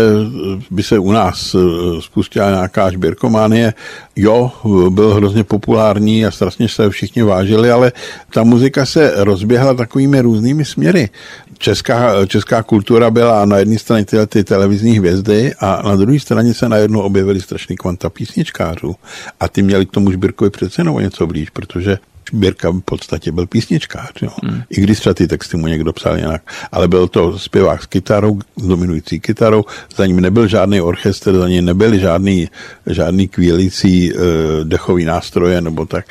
by 0.72 0.84
se 0.84 1.00
u 1.00 1.12
nás 1.12 1.56
eh, 1.56 1.58
spustila 2.02 2.50
nějaká 2.50 2.92
žběrkománie. 2.92 3.74
Jo, 4.16 4.52
byl 4.90 5.14
hrozně 5.14 5.44
populární 5.44 6.26
a 6.26 6.32
strašně 6.32 6.70
se 6.70 6.90
všichni 6.90 7.24
vážili, 7.24 7.72
ale 7.72 7.92
ta 8.34 8.44
muzika 8.44 8.86
se 8.86 9.14
rozběhla 9.16 9.74
takovými 9.74 10.22
různými 10.22 10.66
směry. 10.66 11.10
Česká, 11.58 12.26
česká 12.26 12.64
kultura 12.64 13.12
byla 13.12 13.46
na 13.46 13.58
jedné 13.58 13.80
straně 13.80 14.06
tyhle 14.06 14.28
ty 14.28 14.44
televizní 14.44 14.98
hvězdy 14.98 15.54
a 15.60 15.82
na 15.86 15.96
druhé 15.96 16.20
straně 16.20 16.54
se 16.54 16.70
najednou 16.70 17.02
objevily 17.02 17.42
strašný 17.42 17.76
kvanta 17.76 18.10
písničkářů 18.10 18.96
a 19.40 19.48
ty 19.48 19.62
měli 19.62 19.86
k 19.86 19.92
tomu 19.92 20.12
Žbírkovi 20.12 20.50
přece 20.50 20.82
jenom 20.82 21.00
něco 21.00 21.28
blíž, 21.28 21.50
protože 21.50 21.98
Běrka 22.34 22.70
v 22.70 22.82
podstatě 22.82 23.32
byl 23.32 23.48
písničkář, 23.48 24.22
jo. 24.22 24.30
Hmm. 24.44 24.62
I 24.70 24.82
když 24.82 25.00
třeba 25.00 25.14
ty 25.14 25.28
texty 25.28 25.58
mu 25.58 25.68
někdo 25.68 25.94
psal 25.94 26.18
jinak. 26.18 26.42
Ale 26.72 26.88
byl 26.88 27.08
to 27.08 27.40
zpěvák 27.40 27.84
s 27.84 27.86
kytarou, 27.86 28.40
s 28.58 28.68
dominující 28.68 29.20
kytarou, 29.20 29.64
za 29.96 30.06
ním 30.06 30.20
nebyl 30.20 30.48
žádný 30.48 30.82
orchestr, 30.82 31.38
za 31.38 31.48
ním 31.48 31.66
nebyly 31.66 32.00
žádný, 32.00 32.50
žádný 32.88 33.28
kvílící 33.28 34.14
uh, 34.14 34.20
dechový 34.64 35.06
nástroje 35.06 35.62
nebo 35.62 35.86
tak. 35.86 36.06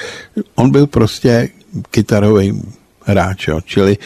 On 0.54 0.70
byl 0.70 0.86
prostě 0.86 1.48
kytarový 1.90 2.62
hráč, 3.04 3.48
jo. 3.48 3.60
čili 3.64 3.96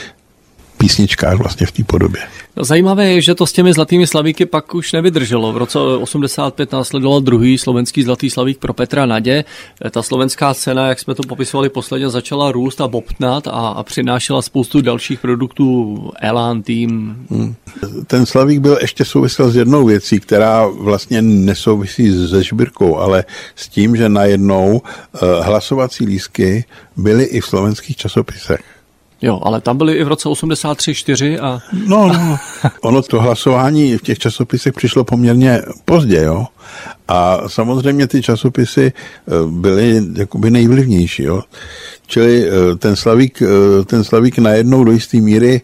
písničkář 0.84 1.38
vlastně 1.38 1.66
v 1.66 1.72
té 1.72 1.84
podobě. 1.84 2.22
No, 2.56 2.64
zajímavé 2.64 3.12
je, 3.12 3.20
že 3.20 3.34
to 3.34 3.46
s 3.46 3.52
těmi 3.52 3.72
zlatými 3.72 4.06
slavíky 4.06 4.46
pak 4.46 4.74
už 4.74 4.92
nevydrželo. 4.92 5.52
V 5.52 5.56
roce 5.56 5.78
85 5.78 6.72
následoval 6.72 7.20
druhý 7.20 7.58
slovenský 7.58 8.02
zlatý 8.02 8.30
slavík 8.30 8.58
pro 8.58 8.72
Petra 8.72 9.06
Nadě. 9.06 9.44
Ta 9.90 10.02
slovenská 10.02 10.54
scéna, 10.54 10.88
jak 10.88 11.00
jsme 11.00 11.14
to 11.14 11.22
popisovali 11.22 11.68
posledně, 11.68 12.10
začala 12.10 12.52
růst 12.52 12.80
a 12.80 12.88
bobtnat 12.88 13.46
a, 13.46 13.50
a 13.50 13.82
přinášela 13.82 14.42
spoustu 14.42 14.80
dalších 14.80 15.20
produktů 15.20 15.98
Elan 16.20 16.62
Team. 16.62 17.16
Hmm. 17.30 17.54
Ten 18.06 18.26
slavík 18.26 18.58
byl 18.58 18.78
ještě 18.80 19.04
souvisel 19.04 19.50
s 19.50 19.56
jednou 19.56 19.86
věcí, 19.86 20.20
která 20.20 20.66
vlastně 20.66 21.22
nesouvisí 21.22 22.28
se 22.28 22.42
žbírkou, 22.42 22.96
ale 22.96 23.24
s 23.56 23.68
tím, 23.68 23.96
že 23.96 24.08
najednou 24.08 24.72
uh, 24.72 25.20
hlasovací 25.44 26.06
lísky 26.06 26.64
byly 26.96 27.24
i 27.24 27.40
v 27.40 27.46
slovenských 27.46 27.96
časopisech. 27.96 28.73
Jo, 29.24 29.40
ale 29.42 29.60
tam 29.60 29.76
byly 29.76 29.94
i 29.94 30.04
v 30.04 30.08
roce 30.08 30.28
83-4 30.28 31.38
a... 31.42 31.60
No, 31.86 32.12
no, 32.12 32.38
ono 32.82 33.02
to 33.02 33.20
hlasování 33.20 33.96
v 33.96 34.02
těch 34.02 34.18
časopisech 34.18 34.74
přišlo 34.74 35.04
poměrně 35.04 35.62
pozdě, 35.84 36.22
jo. 36.22 36.46
A 37.08 37.48
samozřejmě 37.48 38.06
ty 38.06 38.22
časopisy 38.22 38.92
eh, 38.92 39.32
byly 39.46 40.02
jakoby 40.16 40.50
nejvlivnější, 40.50 41.22
jo. 41.22 41.42
Čili 42.06 42.44
eh, 42.48 42.76
ten 42.76 42.96
Slavík, 42.96 43.42
eh, 43.42 43.84
ten 43.84 44.04
Slavík 44.04 44.38
najednou 44.38 44.84
do 44.84 44.92
jisté 44.92 45.16
míry 45.16 45.60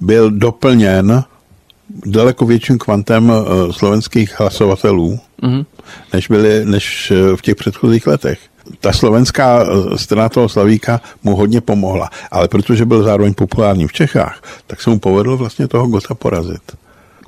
byl 0.00 0.30
doplněn 0.30 1.24
daleko 2.06 2.46
větším 2.46 2.78
kvantem 2.78 3.32
slovenských 3.70 4.40
hlasovatelů, 4.40 5.18
mm-hmm. 5.42 5.66
než, 6.12 6.28
byly, 6.28 6.64
než 6.64 7.12
v 7.36 7.42
těch 7.42 7.56
předchozích 7.56 8.06
letech 8.06 8.38
ta 8.80 8.92
slovenská 8.92 9.62
eh, 9.62 9.98
strana 9.98 10.28
toho 10.28 10.48
Slavíka 10.48 11.00
mu 11.22 11.36
hodně 11.36 11.60
pomohla. 11.60 12.10
Ale 12.30 12.48
protože 12.48 12.84
byl 12.84 13.02
zároveň 13.02 13.34
populární 13.34 13.86
v 13.86 13.92
Čechách, 13.92 14.42
tak 14.66 14.82
se 14.82 14.90
mu 14.90 14.98
povedlo 14.98 15.36
vlastně 15.36 15.68
toho 15.68 15.86
Gota 15.86 16.14
porazit. 16.14 16.83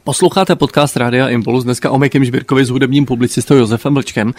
Posloucháte 0.07 0.57
podcast 0.57 0.97
Rádia 0.97 1.29
Impuls 1.29 1.65
dneska 1.65 1.91
o 1.91 1.99
Mekim 1.99 2.25
Žbírkovi 2.25 2.65
s 2.65 2.71
hudebním 2.71 3.07
publicistou 3.07 3.55
Josefem 3.55 3.95
Vlčkem. 3.95 4.33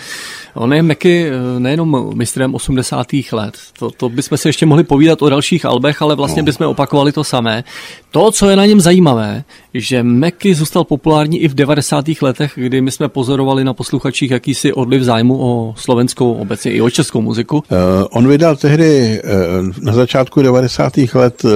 On 0.53 0.73
je 0.73 0.83
Meky 0.83 1.25
eh, 1.27 1.59
nejenom 1.59 2.11
mistrem 2.15 2.55
80. 2.55 3.07
let. 3.31 3.53
To, 3.79 3.91
to 3.91 4.09
bychom 4.09 4.37
si 4.37 4.47
ještě 4.47 4.65
mohli 4.65 4.83
povídat 4.83 5.21
o 5.21 5.29
dalších 5.29 5.65
albech, 5.65 6.01
ale 6.01 6.15
vlastně 6.15 6.41
no. 6.41 6.45
bychom 6.45 6.67
opakovali 6.67 7.11
to 7.11 7.23
samé. 7.23 7.63
To, 8.11 8.31
co 8.31 8.49
je 8.49 8.55
na 8.55 8.65
něm 8.65 8.81
zajímavé, 8.81 9.43
že 9.73 10.03
Meky 10.03 10.55
zůstal 10.55 10.83
populární 10.83 11.39
i 11.39 11.47
v 11.47 11.55
90. 11.55 12.05
letech, 12.21 12.51
kdy 12.55 12.81
my 12.81 12.91
jsme 12.91 13.09
pozorovali 13.09 13.63
na 13.63 13.73
posluchačích 13.73 14.31
jakýsi 14.31 14.73
odliv 14.73 15.01
zájmu 15.01 15.37
o 15.39 15.73
slovenskou, 15.77 16.33
obecně 16.33 16.71
i 16.71 16.81
o 16.81 16.89
českou 16.89 17.21
muziku. 17.21 17.55
Uh, 17.57 17.63
on 18.09 18.27
vydal 18.27 18.55
tehdy 18.55 19.21
uh, 19.23 19.85
na 19.85 19.93
začátku 19.93 20.41
90. 20.41 20.93
let 21.13 21.43
uh, 21.43 21.51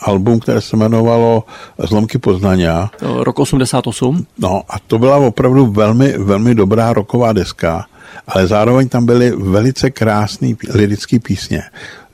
album, 0.00 0.40
které 0.40 0.60
se 0.60 0.76
jmenovalo 0.76 1.44
Zlomky 1.78 2.18
Poznania. 2.18 2.90
Rok 3.00 3.38
88. 3.52 4.26
No 4.38 4.62
a 4.68 4.78
to 4.86 4.98
byla 4.98 5.16
opravdu 5.16 5.66
velmi, 5.66 6.18
velmi 6.18 6.54
dobrá 6.54 6.92
roková 6.92 7.32
deska 7.32 7.86
ale 8.28 8.46
zároveň 8.46 8.88
tam 8.88 9.06
byly 9.06 9.30
velice 9.30 9.90
krásné 9.90 10.48
lirické 10.68 11.18
písně. 11.18 11.62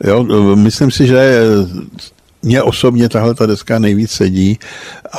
Jo, 0.05 0.25
myslím 0.55 0.91
si, 0.91 1.07
že 1.07 1.41
mně 2.43 2.63
osobně 2.63 3.09
tahle 3.09 3.35
ta 3.35 3.47
deska 3.47 3.79
nejvíc 3.79 4.11
sedí 4.11 4.59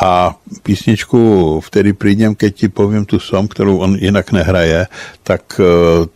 a 0.02 0.36
písničku 0.64 1.62
Vtedy 1.62 1.94
přijdem, 1.94 2.36
keď 2.36 2.56
ti 2.56 2.68
povím 2.68 3.06
tu 3.06 3.20
som, 3.20 3.48
kterou 3.48 3.78
on 3.78 3.96
jinak 3.96 4.32
nehraje, 4.32 4.88
tak 5.24 5.42
eh, 5.60 5.64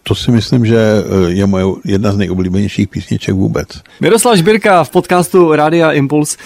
to 0.04 0.16
si 0.16 0.32
myslím, 0.32 0.66
že 0.66 0.78
eh, 0.78 1.32
je 1.32 1.46
moje 1.46 1.66
jedna 1.86 2.12
z 2.12 2.18
nejoblíbenějších 2.18 2.88
písniček 2.88 3.36
vůbec. 3.36 3.68
Miroslav 4.02 4.38
Žbirka 4.38 4.84
v 4.84 4.90
podcastu 4.90 5.56
Rádia 5.56 5.92
Impuls. 5.92 6.38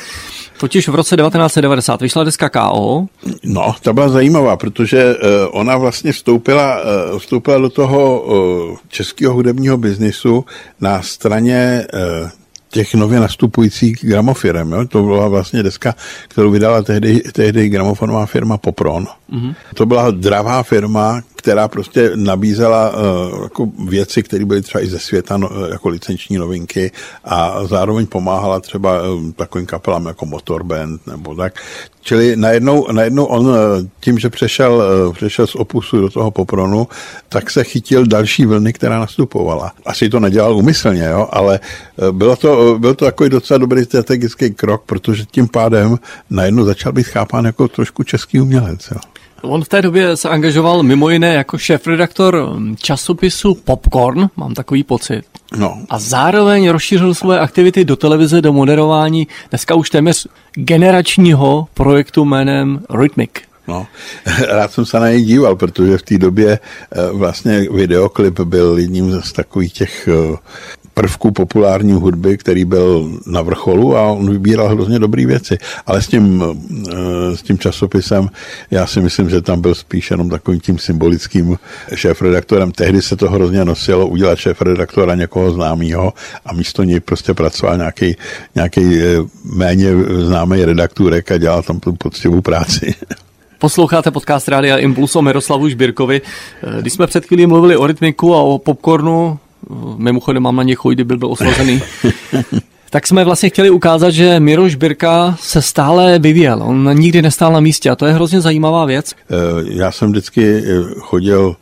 Totiž 0.57 0.87
v 0.87 0.95
roce 0.95 1.17
1990 1.17 2.01
vyšla 2.01 2.23
deska 2.23 2.49
KO. 2.49 3.07
No, 3.43 3.75
ta 3.81 3.93
byla 3.93 4.09
zajímavá, 4.09 4.57
protože 4.57 5.15
uh, 5.15 5.19
ona 5.51 5.77
vlastně 5.77 6.11
vstoupila, 6.11 6.79
vstoupila 7.17 7.57
do 7.57 7.69
toho 7.69 8.25
českého 8.87 9.33
hudebního 9.33 9.77
biznisu 9.77 10.45
na 10.81 11.01
straně 11.01 11.87
těch 12.75 12.93
nově 12.93 13.19
nastupujících 13.19 13.97
gramofirem. 14.01 14.71
Jo? 14.71 14.87
To 14.87 15.03
byla 15.03 15.27
vlastně 15.27 15.63
deska, 15.63 15.95
kterou 16.27 16.51
vydala 16.51 16.81
tehdy, 16.81 17.21
tehdy 17.31 17.69
gramofonová 17.69 18.25
firma 18.25 18.57
Popron. 18.57 19.07
Mm-hmm. 19.31 19.55
To 19.73 19.85
byla 19.85 20.11
dravá 20.11 20.63
firma, 20.63 21.21
která 21.45 21.67
prostě 21.67 22.11
nabízela 22.15 22.89
uh, 22.89 23.43
jako 23.43 23.67
věci, 23.87 24.23
které 24.23 24.45
byly 24.45 24.61
třeba 24.61 24.83
i 24.83 24.87
ze 24.87 24.99
světa 24.99 25.37
no, 25.37 25.49
jako 25.71 25.89
licenční 25.89 26.37
novinky 26.37 26.91
a 27.23 27.65
zároveň 27.65 28.05
pomáhala 28.05 28.59
třeba 28.59 29.01
uh, 29.01 29.31
takovým 29.31 29.67
kapelám 29.67 30.05
jako 30.05 30.25
Motorband 30.25 31.07
nebo 31.07 31.35
tak. 31.35 31.53
Čili 32.01 32.35
najednou, 32.35 32.87
najednou 32.91 33.25
on 33.25 33.49
tím, 33.99 34.19
že 34.19 34.29
přešel, 34.29 34.83
přešel 35.13 35.47
z 35.47 35.55
opusu 35.55 36.01
do 36.01 36.09
toho 36.09 36.31
popronu, 36.31 36.87
tak 37.29 37.51
se 37.51 37.63
chytil 37.63 38.05
další 38.05 38.45
vlny, 38.45 38.73
která 38.73 38.99
nastupovala. 38.99 39.71
Asi 39.85 40.09
to 40.09 40.19
nedělal 40.19 40.57
umyslně, 40.57 41.05
jo, 41.05 41.27
ale 41.31 41.59
bylo 42.11 42.35
to, 42.35 42.75
byl 42.79 42.93
to 42.95 43.05
takový 43.05 43.29
docela 43.29 43.57
dobrý 43.57 43.83
strategický 43.85 44.53
krok, 44.53 44.83
protože 44.85 45.25
tím 45.25 45.47
pádem 45.47 45.97
najednou 46.29 46.65
začal 46.65 46.91
být 46.91 47.07
chápán 47.07 47.45
jako 47.45 47.67
trošku 47.67 48.03
český 48.03 48.41
umělec. 48.41 48.87
Jo. 48.91 49.14
On 49.45 49.63
v 49.63 49.69
té 49.69 49.81
době 49.81 50.17
se 50.17 50.29
angažoval 50.29 50.83
mimo 50.83 51.09
jiné 51.09 51.33
jako 51.33 51.57
šéf-redaktor 51.57 52.59
časopisu 52.77 53.55
Popcorn, 53.55 54.29
mám 54.35 54.53
takový 54.53 54.83
pocit. 54.83 55.23
No. 55.57 55.77
A 55.89 55.99
zároveň 55.99 56.69
rozšířil 56.69 57.13
svoje 57.13 57.39
aktivity 57.39 57.85
do 57.85 57.95
televize, 57.95 58.41
do 58.41 58.53
moderování 58.53 59.27
dneska 59.49 59.75
už 59.75 59.89
téměř 59.89 60.27
generačního 60.53 61.67
projektu 61.73 62.25
jménem 62.25 62.79
Rhythmic. 62.89 63.29
No, 63.67 63.87
rád 64.47 64.71
jsem 64.71 64.85
se 64.85 64.99
na 64.99 65.09
něj 65.09 65.21
díval, 65.21 65.55
protože 65.55 65.97
v 65.97 66.01
té 66.01 66.17
době 66.17 66.59
eh, 66.91 67.11
vlastně 67.11 67.67
videoklip 67.71 68.39
byl 68.39 68.77
jedním 68.77 69.21
z 69.21 69.33
takových 69.33 69.73
těch 69.73 70.09
prvků 70.95 71.31
populární 71.31 71.93
hudby, 71.93 72.37
který 72.37 72.65
byl 72.65 73.11
na 73.25 73.41
vrcholu 73.41 73.97
a 73.97 74.01
on 74.01 74.31
vybíral 74.31 74.69
hrozně 74.69 74.99
dobré 74.99 75.25
věci. 75.25 75.57
Ale 75.85 76.01
s 76.01 76.07
tím, 76.07 76.43
eh, 76.91 77.37
s 77.37 77.41
tím 77.41 77.57
časopisem 77.57 78.29
já 78.71 78.87
si 78.87 79.01
myslím, 79.01 79.29
že 79.29 79.41
tam 79.41 79.61
byl 79.61 79.75
spíš 79.75 80.11
jenom 80.11 80.29
takovým 80.29 80.59
tím 80.59 80.79
symbolickým 80.79 81.57
šéf-redaktorem. 81.95 82.71
Tehdy 82.71 83.01
se 83.01 83.15
to 83.15 83.29
hrozně 83.29 83.65
nosilo 83.65 84.07
udělat 84.07 84.39
šéf-redaktora 84.39 85.15
někoho 85.15 85.51
známého 85.51 86.13
a 86.45 86.53
místo 86.53 86.83
něj 86.83 86.99
prostě 86.99 87.33
pracoval 87.33 87.77
nějaký, 87.77 88.15
nějaký 88.55 88.99
eh, 89.01 89.17
méně 89.43 89.91
známý 90.07 90.65
redaktorek 90.65 91.31
a 91.31 91.37
dělal 91.37 91.63
tam 91.63 91.79
tu 91.79 91.93
poctivou 91.93 92.41
práci. 92.41 92.95
Posloucháte 93.59 94.11
podcast 94.11 94.47
Rádia 94.47 94.77
Impuls 94.77 95.15
o 95.15 95.21
Miroslavu 95.21 95.69
Žbírkovi. 95.69 96.21
Eh, 96.21 96.81
když 96.81 96.93
jsme 96.93 97.07
před 97.07 97.25
chvílí 97.25 97.45
mluvili 97.45 97.77
o 97.77 97.87
rytmiku 97.87 98.35
a 98.35 98.41
o 98.41 98.57
popcornu, 98.57 99.39
mimochodem 99.97 100.43
mám 100.43 100.55
na 100.55 100.63
ně 100.63 100.75
chuť, 100.75 100.93
kdyby 100.93 101.17
byl 101.17 101.31
oslazený. 101.31 101.81
tak 102.89 103.07
jsme 103.07 103.23
vlastně 103.23 103.49
chtěli 103.49 103.69
ukázat, 103.69 104.11
že 104.11 104.39
Miroš 104.39 104.75
Birka 104.75 105.37
se 105.39 105.61
stále 105.61 106.19
vyvíjel. 106.19 106.63
On 106.63 106.89
nikdy 106.93 107.21
nestál 107.21 107.53
na 107.53 107.59
místě 107.59 107.89
a 107.89 107.95
to 107.95 108.05
je 108.05 108.13
hrozně 108.13 108.41
zajímavá 108.41 108.85
věc. 108.85 109.13
Eh, 109.15 109.35
já 109.69 109.91
jsem 109.91 110.11
vždycky 110.11 110.63
eh, 110.65 110.83
chodil 110.99 111.55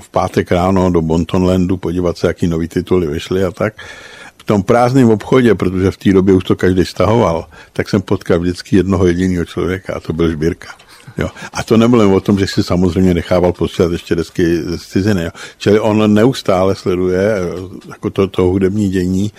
v 0.00 0.08
pátek 0.10 0.52
ráno 0.52 0.90
do 0.90 1.02
Bontonlandu 1.02 1.76
podívat 1.76 2.18
se, 2.18 2.26
jaký 2.26 2.46
nový 2.46 2.68
tituly 2.68 3.06
vyšly 3.06 3.44
a 3.44 3.50
tak. 3.50 3.74
V 4.38 4.44
tom 4.44 4.62
prázdném 4.62 5.10
obchodě, 5.10 5.54
protože 5.54 5.90
v 5.90 5.96
té 5.96 6.12
době 6.12 6.34
už 6.34 6.44
to 6.44 6.56
každý 6.56 6.84
stahoval, 6.84 7.46
tak 7.72 7.88
jsem 7.88 8.02
potkal 8.02 8.40
vždycky 8.40 8.76
jednoho 8.76 9.06
jediného 9.06 9.44
člověka 9.44 9.94
a 9.94 10.00
to 10.00 10.12
byl 10.12 10.30
Žbírka. 10.30 10.68
Jo. 11.18 11.28
A 11.52 11.62
to 11.62 11.76
nebylo 11.76 12.16
o 12.16 12.20
tom, 12.20 12.38
že 12.38 12.46
si 12.46 12.62
samozřejmě 12.62 13.14
nechával 13.14 13.52
posílat 13.52 13.92
ještě 13.92 14.14
desky 14.14 14.62
z 14.62 14.86
ciziny. 14.86 15.24
Jo. 15.24 15.30
Čili 15.58 15.80
on 15.80 16.14
neustále 16.14 16.74
sleduje 16.74 17.34
eh, 17.34 17.42
jako 17.88 18.10
to, 18.10 18.28
to 18.28 18.42
hudební 18.42 18.88
dění 18.88 19.32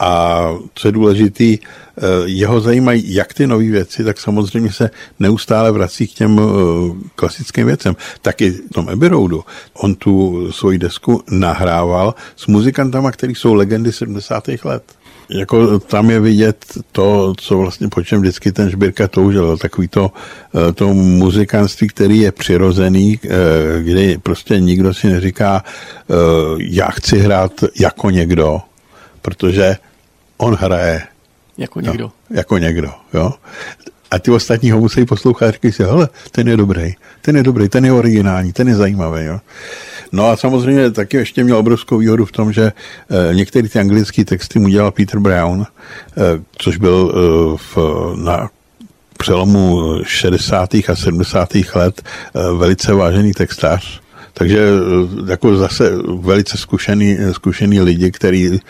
a 0.00 0.40
co 0.74 0.88
je 0.88 0.92
důležitý, 0.92 1.58
eh, 1.58 2.02
jeho 2.24 2.60
zajímají 2.60 3.14
jak 3.14 3.34
ty 3.34 3.46
nové 3.46 3.64
věci, 3.64 4.04
tak 4.04 4.20
samozřejmě 4.20 4.72
se 4.72 4.90
neustále 5.18 5.72
vrací 5.72 6.08
k 6.08 6.12
těm 6.12 6.40
eh, 6.40 7.08
klasickým 7.14 7.66
věcem. 7.66 7.96
Taky 8.22 8.52
tom 8.52 8.88
Abbey 8.88 9.08
Roadu 9.08 9.44
on 9.74 9.94
tu 9.94 10.46
svoji 10.52 10.78
desku 10.78 11.22
nahrával 11.30 12.14
s 12.36 12.46
muzikantama, 12.46 13.12
který 13.12 13.34
jsou 13.34 13.54
legendy 13.54 13.92
70. 13.92 14.48
let. 14.64 14.82
Jako 15.30 15.78
tam 15.78 16.10
je 16.10 16.20
vidět 16.20 16.64
to, 16.92 17.34
co 17.36 17.58
vlastně 17.58 17.88
po 17.88 18.02
čem 18.02 18.20
vždycky 18.20 18.52
ten 18.52 18.70
Žbírka 18.70 19.08
toužil, 19.08 19.58
takový 19.58 19.88
to, 19.88 20.12
eh, 20.68 20.72
to 20.72 20.94
muzikantství, 20.94 21.88
který 21.88 22.18
je 22.18 22.32
přirozený, 22.32 23.18
kdy 23.78 24.18
prostě 24.18 24.60
nikdo 24.60 24.94
si 24.94 25.06
neříká, 25.06 25.64
já 26.58 26.90
chci 26.90 27.18
hrát 27.18 27.52
jako 27.80 28.10
někdo, 28.10 28.60
protože 29.22 29.76
on 30.36 30.54
hraje. 30.54 31.02
Jako 31.58 31.80
někdo. 31.80 32.04
Jo, 32.04 32.10
jako 32.30 32.58
někdo, 32.58 32.90
jo. 33.14 33.32
A 34.10 34.18
ty 34.18 34.30
ostatní 34.30 34.70
ho 34.70 34.80
musí 34.80 35.04
poslouchat 35.04 35.46
a 35.46 35.50
říkají 35.50 35.72
si, 35.72 35.82
hele, 35.82 36.08
ten 36.30 36.48
je 36.48 36.56
dobrý, 36.56 36.94
ten 37.22 37.36
je 37.36 37.42
dobrý, 37.42 37.68
ten 37.68 37.84
je 37.84 37.92
originální, 37.92 38.52
ten 38.52 38.68
je 38.68 38.74
zajímavý, 38.74 39.24
jo. 39.24 39.40
No 40.12 40.26
a 40.26 40.36
samozřejmě 40.36 40.90
taky 40.90 41.16
ještě 41.16 41.44
měl 41.44 41.56
obrovskou 41.56 41.98
výhodu 41.98 42.24
v 42.24 42.32
tom, 42.32 42.52
že 42.52 42.72
e, 43.30 43.34
některé 43.34 43.68
ty 43.68 43.78
anglické 43.78 44.24
texty 44.24 44.58
mu 44.58 44.68
dělal 44.68 44.90
Peter 44.90 45.20
Brown, 45.20 45.62
e, 45.62 45.66
což 46.58 46.76
byl 46.76 47.12
e, 47.14 47.18
v, 47.56 47.78
na 48.16 48.50
přelomu 49.18 49.80
60. 50.04 50.74
a 50.74 50.96
70. 50.96 51.48
let 51.74 52.02
velice 52.56 52.94
vážený 52.94 53.32
textář. 53.32 54.00
Takže 54.34 54.68
jako 55.26 55.56
zase 55.56 55.92
velice 56.20 56.58
zkušený, 56.58 57.16
zkušený 57.32 57.80
lidi, 57.80 58.10
který 58.10 58.60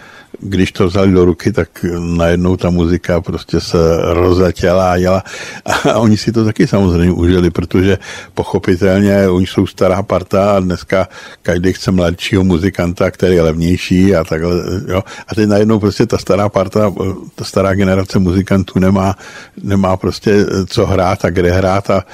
když 0.40 0.72
to 0.72 0.86
vzali 0.86 1.12
do 1.12 1.24
ruky, 1.24 1.52
tak 1.52 1.84
najednou 1.98 2.56
ta 2.56 2.70
muzika 2.70 3.20
prostě 3.20 3.60
se 3.60 3.78
rozletěla 4.02 4.92
a 4.92 4.96
jela. 4.96 5.22
A 5.64 5.98
oni 5.98 6.16
si 6.16 6.32
to 6.32 6.44
taky 6.44 6.66
samozřejmě 6.66 7.12
užili, 7.12 7.50
protože 7.50 7.98
pochopitelně 8.34 9.28
oni 9.28 9.46
jsou 9.46 9.66
stará 9.66 10.02
parta 10.02 10.56
a 10.56 10.60
dneska 10.60 11.08
každý 11.42 11.72
chce 11.72 11.90
mladšího 11.90 12.44
muzikanta, 12.44 13.10
který 13.10 13.34
je 13.34 13.42
levnější 13.42 14.16
a 14.16 14.24
takhle. 14.24 14.54
Jo. 14.88 15.04
A 15.28 15.34
teď 15.34 15.48
najednou 15.48 15.78
prostě 15.78 16.06
ta 16.06 16.18
stará 16.18 16.48
parta, 16.48 16.92
ta 17.34 17.44
stará 17.44 17.74
generace 17.74 18.18
muzikantů 18.18 18.78
nemá, 18.78 19.14
nemá 19.62 19.96
prostě 19.96 20.46
co 20.66 20.86
hrát 20.86 21.24
a 21.24 21.30
kde 21.30 21.52
hrát 21.52 21.90
a 21.90 22.04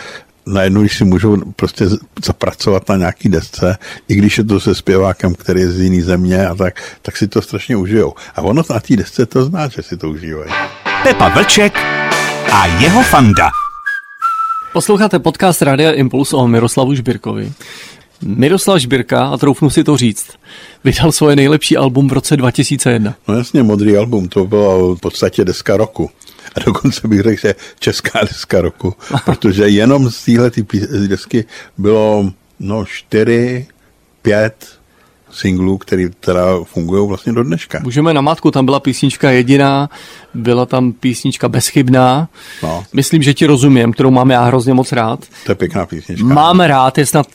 najednou, 0.46 0.80
když 0.80 0.98
si 0.98 1.04
můžou 1.04 1.36
prostě 1.56 1.84
zapracovat 2.24 2.88
na 2.88 2.96
nějaký 2.96 3.28
desce, 3.28 3.78
i 4.08 4.14
když 4.14 4.38
je 4.38 4.44
to 4.44 4.60
se 4.60 4.74
zpěvákem, 4.74 5.34
který 5.34 5.60
je 5.60 5.70
z 5.70 5.80
jiný 5.80 6.02
země 6.02 6.46
a 6.46 6.54
tak, 6.54 6.82
tak 7.02 7.16
si 7.16 7.28
to 7.28 7.42
strašně 7.42 7.76
užijou. 7.76 8.14
A 8.34 8.42
ono 8.42 8.62
na 8.70 8.80
té 8.80 8.96
desce 8.96 9.26
to 9.26 9.44
zná, 9.44 9.68
že 9.68 9.82
si 9.82 9.96
to 9.96 10.10
užívají. 10.10 10.50
Pepa 11.02 11.28
Vlček 11.28 11.78
a 12.52 12.66
jeho 12.66 13.02
fanda. 13.02 13.48
Posloucháte 14.72 15.18
podcast 15.18 15.62
Rádia 15.62 15.92
Impuls 15.92 16.32
o 16.32 16.48
Miroslavu 16.48 16.94
Žbirkovi. 16.94 17.52
Miroslav 18.22 18.80
Žbirka, 18.80 19.26
a 19.26 19.36
troufnu 19.36 19.70
si 19.70 19.84
to 19.84 19.96
říct, 19.96 20.26
vydal 20.84 21.12
svoje 21.12 21.36
nejlepší 21.36 21.76
album 21.76 22.08
v 22.08 22.12
roce 22.12 22.36
2001. 22.36 23.14
No 23.28 23.34
jasně, 23.34 23.62
modrý 23.62 23.96
album, 23.96 24.28
to 24.28 24.44
bylo 24.44 24.94
v 24.94 25.00
podstatě 25.00 25.44
deska 25.44 25.76
roku. 25.76 26.10
A 26.56 26.60
dokonce 26.66 27.08
bych 27.08 27.20
řekl, 27.20 27.40
že 27.40 27.54
česká 27.78 28.20
deska 28.20 28.60
roku, 28.60 28.94
protože 29.24 29.68
jenom 29.68 30.10
z 30.10 30.24
téhle 30.24 30.50
desky 31.06 31.44
bylo 31.78 32.30
no 32.60 32.84
čtyři, 32.84 33.66
pět 34.22 34.76
singlů, 35.30 35.78
které 35.78 36.08
teda 36.20 36.44
fungují 36.64 37.08
vlastně 37.08 37.32
do 37.32 37.42
dneška. 37.44 37.80
Můžeme 37.84 38.14
na 38.14 38.20
matku, 38.20 38.50
tam 38.50 38.64
byla 38.64 38.80
písnička 38.80 39.30
jediná, 39.30 39.90
byla 40.34 40.66
tam 40.66 40.92
písnička 40.92 41.48
bezchybná. 41.48 42.28
No. 42.62 42.84
Myslím, 42.92 43.22
že 43.22 43.34
ti 43.34 43.46
rozumím, 43.46 43.92
kterou 43.92 44.10
mám 44.10 44.30
já 44.30 44.44
hrozně 44.44 44.74
moc 44.74 44.92
rád. 44.92 45.24
To 45.44 45.52
je 45.52 45.56
pěkná 45.56 45.86
písnička. 45.86 46.26
Máme 46.26 46.66
rád, 46.66 46.98
je 46.98 47.06
snad 47.06 47.26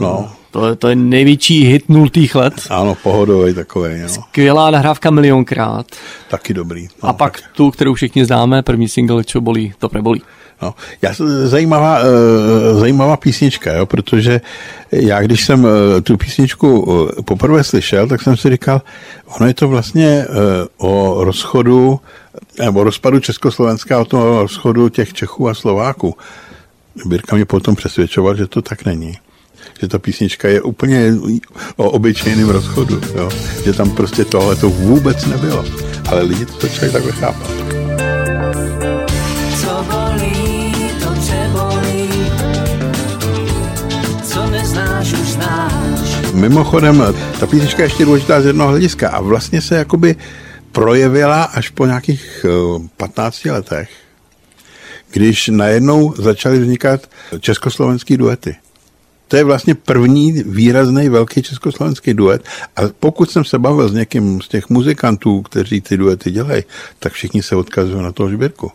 No. 0.00 0.32
To, 0.56 0.68
je, 0.68 0.76
to 0.76 0.88
je 0.88 0.96
největší 0.96 1.64
hit 1.64 1.88
nultých 1.88 2.34
let. 2.34 2.54
Ano, 2.70 2.94
pohodový 3.02 3.54
takový, 3.54 4.00
no. 4.02 4.08
Skvělá 4.08 4.70
nahrávka 4.70 5.10
milionkrát. 5.10 5.86
Taky 6.28 6.54
dobrý. 6.54 6.88
No, 7.02 7.08
A 7.08 7.12
pak 7.12 7.40
tu, 7.52 7.70
kterou 7.70 7.94
všichni 7.94 8.24
známe, 8.24 8.62
první 8.62 8.88
single, 8.88 9.24
čo 9.24 9.40
bolí, 9.40 9.72
to 9.78 9.90
nebolí. 9.92 10.22
No, 10.62 10.74
já, 11.02 11.12
zajímavá, 11.44 12.00
uh, 12.00 12.80
zajímavá 12.80 13.16
písnička, 13.16 13.72
jo, 13.72 13.86
protože 13.86 14.40
já, 14.92 15.22
když 15.22 15.44
jsem 15.44 15.64
uh, 15.64 15.70
tu 16.02 16.16
písničku 16.16 16.80
uh, 16.80 17.08
poprvé 17.24 17.64
slyšel, 17.64 18.08
tak 18.08 18.22
jsem 18.22 18.36
si 18.36 18.50
říkal, 18.50 18.82
ono 19.38 19.46
je 19.46 19.54
to 19.54 19.68
vlastně 19.68 20.26
uh, 20.78 20.90
o 20.90 21.24
rozchodu, 21.24 22.00
nebo 22.58 22.84
rozpadu 22.84 23.20
Československa, 23.20 24.00
o 24.00 24.04
tom 24.04 24.20
rozchodu 24.20 24.88
těch 24.88 25.12
Čechů 25.12 25.48
a 25.48 25.54
Slováků. 25.54 26.14
Birka 27.06 27.36
mě 27.36 27.44
potom 27.44 27.76
přesvědčoval, 27.76 28.36
že 28.36 28.46
to 28.46 28.62
tak 28.62 28.84
není 28.84 29.18
že 29.80 29.88
ta 29.88 29.98
písnička 29.98 30.48
je 30.48 30.62
úplně 30.62 31.12
o 31.76 31.90
obyčejném 31.90 32.48
rozchodu, 32.48 33.00
jo? 33.14 33.30
že 33.64 33.72
tam 33.72 33.90
prostě 33.90 34.24
tohle 34.24 34.56
to 34.56 34.70
vůbec 34.70 35.26
nebylo. 35.26 35.64
Ale 36.08 36.22
lidi 36.22 36.46
to 36.46 36.52
začali 36.60 36.92
takhle 36.92 37.12
chápat. 37.12 37.50
Co 39.60 39.86
bolí, 39.90 40.72
to 41.02 41.10
přebolí. 41.20 42.08
Co 44.22 44.50
neznáš, 44.50 45.12
už 45.12 45.28
znáš. 45.28 46.32
Mimochodem, 46.32 47.02
ta 47.40 47.46
písnička 47.46 47.82
je 47.82 47.86
ještě 47.86 48.04
důležitá 48.04 48.40
z 48.40 48.46
jednoho 48.46 48.70
hlediska 48.70 49.08
a 49.08 49.20
vlastně 49.20 49.60
se 49.60 49.76
jakoby 49.76 50.16
projevila 50.72 51.42
až 51.44 51.68
po 51.68 51.86
nějakých 51.86 52.46
eh, 52.48 52.88
15 52.96 53.44
letech, 53.44 53.90
když 55.12 55.48
najednou 55.48 56.14
začaly 56.16 56.58
vznikat 56.58 57.10
československý 57.40 58.16
duety. 58.16 58.56
To 59.28 59.36
je 59.36 59.44
vlastně 59.44 59.74
první 59.74 60.32
výrazný 60.46 61.08
velký 61.08 61.42
československý 61.42 62.14
duet. 62.14 62.44
A 62.76 62.80
pokud 63.00 63.30
jsem 63.30 63.44
se 63.44 63.58
bavil 63.58 63.88
s 63.88 63.92
někým 63.92 64.40
z 64.40 64.48
těch 64.48 64.68
muzikantů, 64.68 65.42
kteří 65.42 65.80
ty 65.80 65.96
duety 65.96 66.30
dělají, 66.30 66.62
tak 66.98 67.12
všichni 67.12 67.42
se 67.42 67.56
odkazují 67.56 68.02
na 68.02 68.12
toho 68.12 68.30
žbírku. 68.30 68.72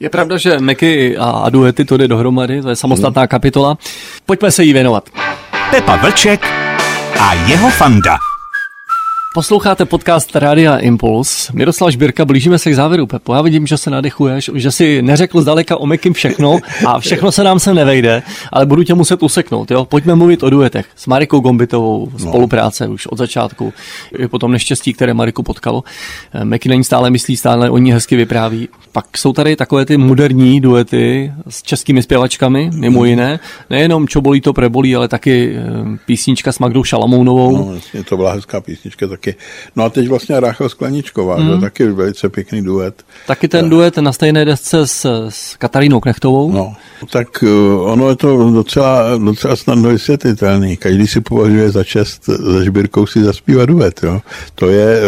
Je 0.00 0.08
pravda, 0.08 0.36
že 0.36 0.58
Meky 0.58 1.16
a, 1.18 1.50
duety 1.50 1.84
to 1.84 1.96
jde 1.96 2.08
dohromady, 2.08 2.62
to 2.62 2.68
je 2.68 2.76
samostatná 2.76 3.26
kapitola. 3.26 3.78
Pojďme 4.26 4.50
se 4.50 4.64
jí 4.64 4.72
věnovat. 4.72 5.08
Pepa 5.70 5.96
Vlček 5.96 6.46
a 7.20 7.34
jeho 7.34 7.70
fanda. 7.70 8.29
Posloucháte 9.34 9.84
podcast 9.84 10.36
Rádia 10.36 10.76
Impuls. 10.76 11.50
Miroslav 11.52 11.92
Žbírka, 11.92 12.24
blížíme 12.24 12.58
se 12.58 12.70
k 12.70 12.74
závěru, 12.74 13.06
Pepo. 13.06 13.34
Já 13.34 13.42
vidím, 13.42 13.66
že 13.66 13.76
se 13.76 13.90
nadechuješ, 13.90 14.50
že 14.54 14.70
si 14.70 15.02
neřekl 15.02 15.42
zdaleka 15.42 15.76
o 15.76 15.86
Mekim 15.86 16.12
všechno 16.12 16.58
a 16.86 17.00
všechno 17.00 17.32
se 17.32 17.44
nám 17.44 17.58
se 17.58 17.74
nevejde, 17.74 18.22
ale 18.52 18.66
budu 18.66 18.82
tě 18.82 18.94
muset 18.94 19.22
useknout. 19.22 19.70
Jo? 19.70 19.84
Pojďme 19.84 20.14
mluvit 20.14 20.42
o 20.42 20.50
duetech 20.50 20.86
s 20.96 21.06
Marikou 21.06 21.40
Gombitovou, 21.40 22.12
spolupráce 22.18 22.88
už 22.88 23.06
od 23.06 23.18
začátku, 23.18 23.72
i 24.18 24.28
po 24.28 24.38
tom 24.38 24.52
neštěstí, 24.52 24.92
které 24.92 25.14
Mariku 25.14 25.42
potkalo. 25.42 25.84
Eh, 26.32 26.44
Meky 26.44 26.68
není 26.68 26.84
stále 26.84 27.10
myslí, 27.10 27.36
stále 27.36 27.70
o 27.70 27.78
ní 27.78 27.92
hezky 27.92 28.16
vypráví. 28.16 28.68
Pak 28.92 29.18
jsou 29.18 29.32
tady 29.32 29.56
takové 29.56 29.84
ty 29.84 29.96
moderní 29.96 30.60
duety 30.60 31.32
s 31.48 31.62
českými 31.62 32.02
zpěvačkami, 32.02 32.70
mimo 32.74 33.04
jiné. 33.04 33.40
Nejenom 33.70 34.08
Čo 34.08 34.20
bolí 34.20 34.40
to 34.40 34.52
prebolí, 34.52 34.96
ale 34.96 35.08
taky 35.08 35.54
eh, 35.56 35.62
písnička 36.06 36.52
s 36.52 36.58
Magdou 36.58 36.84
Šalamounovou. 36.84 37.56
No, 37.56 37.74
jasně, 37.74 38.04
to 38.04 38.16
byla 38.16 38.32
hezká 38.32 38.60
písnička 38.60 39.06
taky. 39.06 39.34
No 39.76 39.84
a 39.84 39.90
teď 39.90 40.08
vlastně 40.08 40.40
Ráchel 40.40 40.68
Skleničková, 40.68 41.36
mm. 41.36 41.60
taky 41.60 41.86
velice 41.86 42.28
pěkný 42.28 42.62
duet. 42.62 43.04
Taky 43.26 43.48
ten 43.48 43.70
duet 43.70 43.96
na 43.96 44.12
stejné 44.12 44.44
desce 44.44 44.86
s, 44.86 45.28
s 45.28 45.56
Katarínou 45.56 46.00
Knechtovou. 46.00 46.52
No, 46.52 46.74
tak 47.12 47.42
uh, 47.42 47.90
ono 47.92 48.08
je 48.08 48.16
to 48.16 48.50
docela, 48.50 49.18
docela 49.18 49.56
snadno 49.56 49.90
vysvětlitelný. 49.90 50.76
Každý 50.76 51.06
si 51.06 51.20
považuje 51.20 51.70
za 51.70 51.84
čest 51.84 52.26
za 52.26 52.64
žbírkou 52.64 53.06
si 53.06 53.22
zaspívat 53.22 53.68
duet. 53.68 54.00
Jo. 54.02 54.20
To 54.54 54.68
je, 54.68 55.00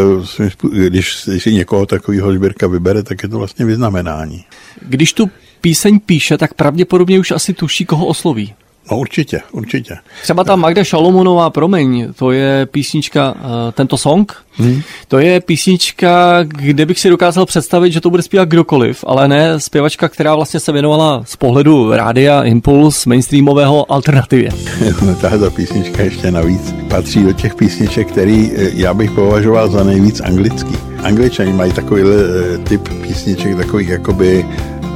když 0.70 1.14
si 1.38 1.54
někoho 1.54 1.86
takového 1.86 2.34
žbírka 2.34 2.66
vybere, 2.66 3.02
tak 3.02 3.22
je 3.22 3.28
to 3.28 3.38
vlastně 3.38 3.64
vyznamenání. 3.72 4.44
Když 4.82 5.12
tu 5.12 5.30
píseň 5.60 6.00
píše, 6.00 6.38
tak 6.38 6.54
pravděpodobně 6.54 7.18
už 7.18 7.30
asi 7.30 7.54
tuší, 7.54 7.84
koho 7.84 8.06
osloví. 8.06 8.54
No 8.90 8.98
určitě, 8.98 9.40
určitě. 9.52 9.96
Třeba 10.22 10.44
ta 10.44 10.56
Magda 10.56 10.84
Šalomonová, 10.84 11.50
promiň, 11.50 12.08
to 12.16 12.30
je 12.30 12.66
písnička, 12.66 13.34
uh, 13.34 13.40
tento 13.72 13.98
song, 13.98 14.32
hmm. 14.56 14.82
to 15.08 15.18
je 15.18 15.40
písnička, 15.40 16.38
kde 16.42 16.86
bych 16.86 17.00
si 17.00 17.08
dokázal 17.08 17.46
představit, 17.46 17.92
že 17.92 18.00
to 18.00 18.10
bude 18.10 18.22
zpívat 18.22 18.48
kdokoliv, 18.48 19.04
ale 19.06 19.28
ne 19.28 19.60
zpěvačka, 19.60 20.08
která 20.08 20.34
vlastně 20.34 20.60
se 20.60 20.72
věnovala 20.72 21.22
z 21.26 21.36
pohledu 21.36 21.92
rádia 21.92 22.42
Impuls 22.42 23.06
mainstreamového 23.06 23.92
alternativě. 23.92 24.50
Tahle 25.20 25.50
písnička 25.50 26.02
ještě 26.02 26.30
navíc 26.30 26.74
patří 26.88 27.22
do 27.24 27.32
těch 27.32 27.54
písniček, 27.54 28.08
který 28.08 28.50
eh, 28.56 28.70
já 28.74 28.94
bych 28.94 29.10
považoval 29.10 29.68
za 29.68 29.84
nejvíc 29.84 30.20
anglický. 30.20 30.76
Angličani 31.02 31.52
mají 31.52 31.72
takový 31.72 32.02
eh, 32.02 32.58
typ 32.58 32.88
písniček, 32.88 33.56
takových 33.56 33.88
jakoby 33.88 34.46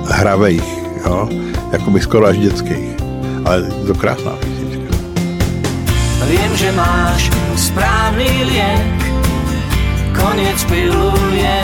hravejch, 0.04 0.78
jo? 1.06 1.28
jakoby 1.72 2.00
skoro 2.00 2.26
až 2.26 2.38
dětských 2.38 3.05
ale 3.46 3.62
je 3.80 3.86
to 3.86 3.94
krásná 3.94 4.32
písnička. 4.36 4.96
Vím, 6.26 6.56
že 6.56 6.72
máš 6.72 7.30
správný 7.56 8.44
liek, 8.44 8.98
konec 10.20 10.64
piluje. 10.64 11.62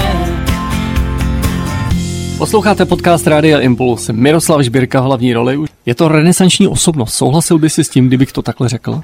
Posloucháte 2.39 2.87
podcast 2.87 3.27
Rádia 3.27 3.61
Impuls. 3.61 4.11
Miroslav 4.13 4.61
Žbírka 4.61 5.01
v 5.01 5.05
hlavní 5.05 5.35
roli. 5.35 5.59
Je 5.87 5.95
to 5.95 6.09
renesanční 6.09 6.69
osobnost. 6.69 7.15
Souhlasil 7.15 7.59
by 7.59 7.71
si 7.71 7.85
s 7.85 7.89
tím, 7.89 8.09
kdybych 8.09 8.33
to 8.33 8.43
takhle 8.43 8.69
řekl? 8.69 9.03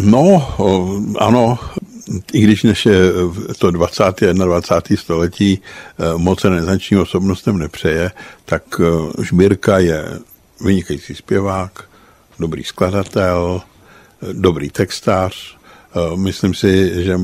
No, 0.00 0.48
ano, 1.18 1.58
i 2.32 2.40
když 2.40 2.62
než 2.62 2.86
je 2.86 3.00
to 3.58 3.70
20. 3.70 4.04
21. 4.32 4.96
století 4.96 5.60
eh, 5.60 6.18
moc 6.18 6.44
renesanční 6.44 6.96
osobnostem 6.96 7.58
nepřeje, 7.58 8.10
tak 8.44 8.62
eh, 8.80 8.84
Žbírka 9.22 9.78
je 9.78 10.04
vynikající 10.60 11.14
zpěvák, 11.14 11.87
dobrý 12.38 12.64
skladatel, 12.64 13.62
dobrý 14.32 14.70
textář. 14.70 15.56
Eh, 15.56 16.16
myslím 16.16 16.54
si, 16.54 17.04
že 17.04 17.18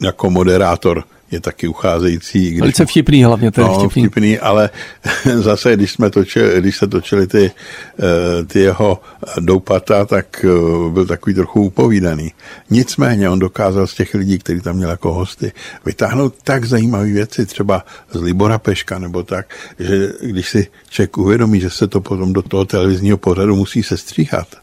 jako 0.00 0.30
moderátor 0.30 1.04
je 1.32 1.40
taky 1.40 1.68
ucházející. 1.68 2.48
Když 2.48 2.60
Velice 2.60 2.86
vtipný 2.86 3.24
hlavně, 3.24 3.50
to 3.50 3.60
je 3.60 3.66
no, 3.66 3.78
vtipný. 3.78 4.02
vtipný. 4.02 4.38
ale 4.38 4.70
zase, 5.34 5.76
když, 5.76 5.92
jsme 5.92 6.10
točili, 6.10 6.60
když 6.60 6.76
se 6.76 6.86
točili 6.86 7.26
ty, 7.26 7.50
eh, 7.98 8.44
ty 8.44 8.60
jeho 8.60 9.00
doupata, 9.40 10.04
tak 10.04 10.44
eh, 10.44 10.90
byl 10.90 11.06
takový 11.06 11.34
trochu 11.34 11.62
upovídaný. 11.62 12.32
Nicméně 12.70 13.30
on 13.30 13.38
dokázal 13.38 13.86
z 13.86 13.94
těch 13.94 14.14
lidí, 14.14 14.38
který 14.38 14.60
tam 14.60 14.76
měl 14.76 14.90
jako 14.90 15.12
hosty, 15.12 15.52
vytáhnout 15.84 16.34
tak 16.44 16.64
zajímavé 16.64 17.06
věci, 17.06 17.46
třeba 17.46 17.84
z 18.12 18.20
Libora 18.20 18.58
Peška 18.58 18.98
nebo 18.98 19.22
tak, 19.22 19.46
že 19.78 20.12
když 20.20 20.48
si 20.48 20.66
člověk 20.90 21.18
uvědomí, 21.18 21.60
že 21.60 21.70
se 21.70 21.88
to 21.88 22.00
potom 22.00 22.32
do 22.32 22.42
toho 22.42 22.64
televizního 22.64 23.16
pořadu 23.16 23.56
musí 23.56 23.82
sestříhat, 23.82 24.61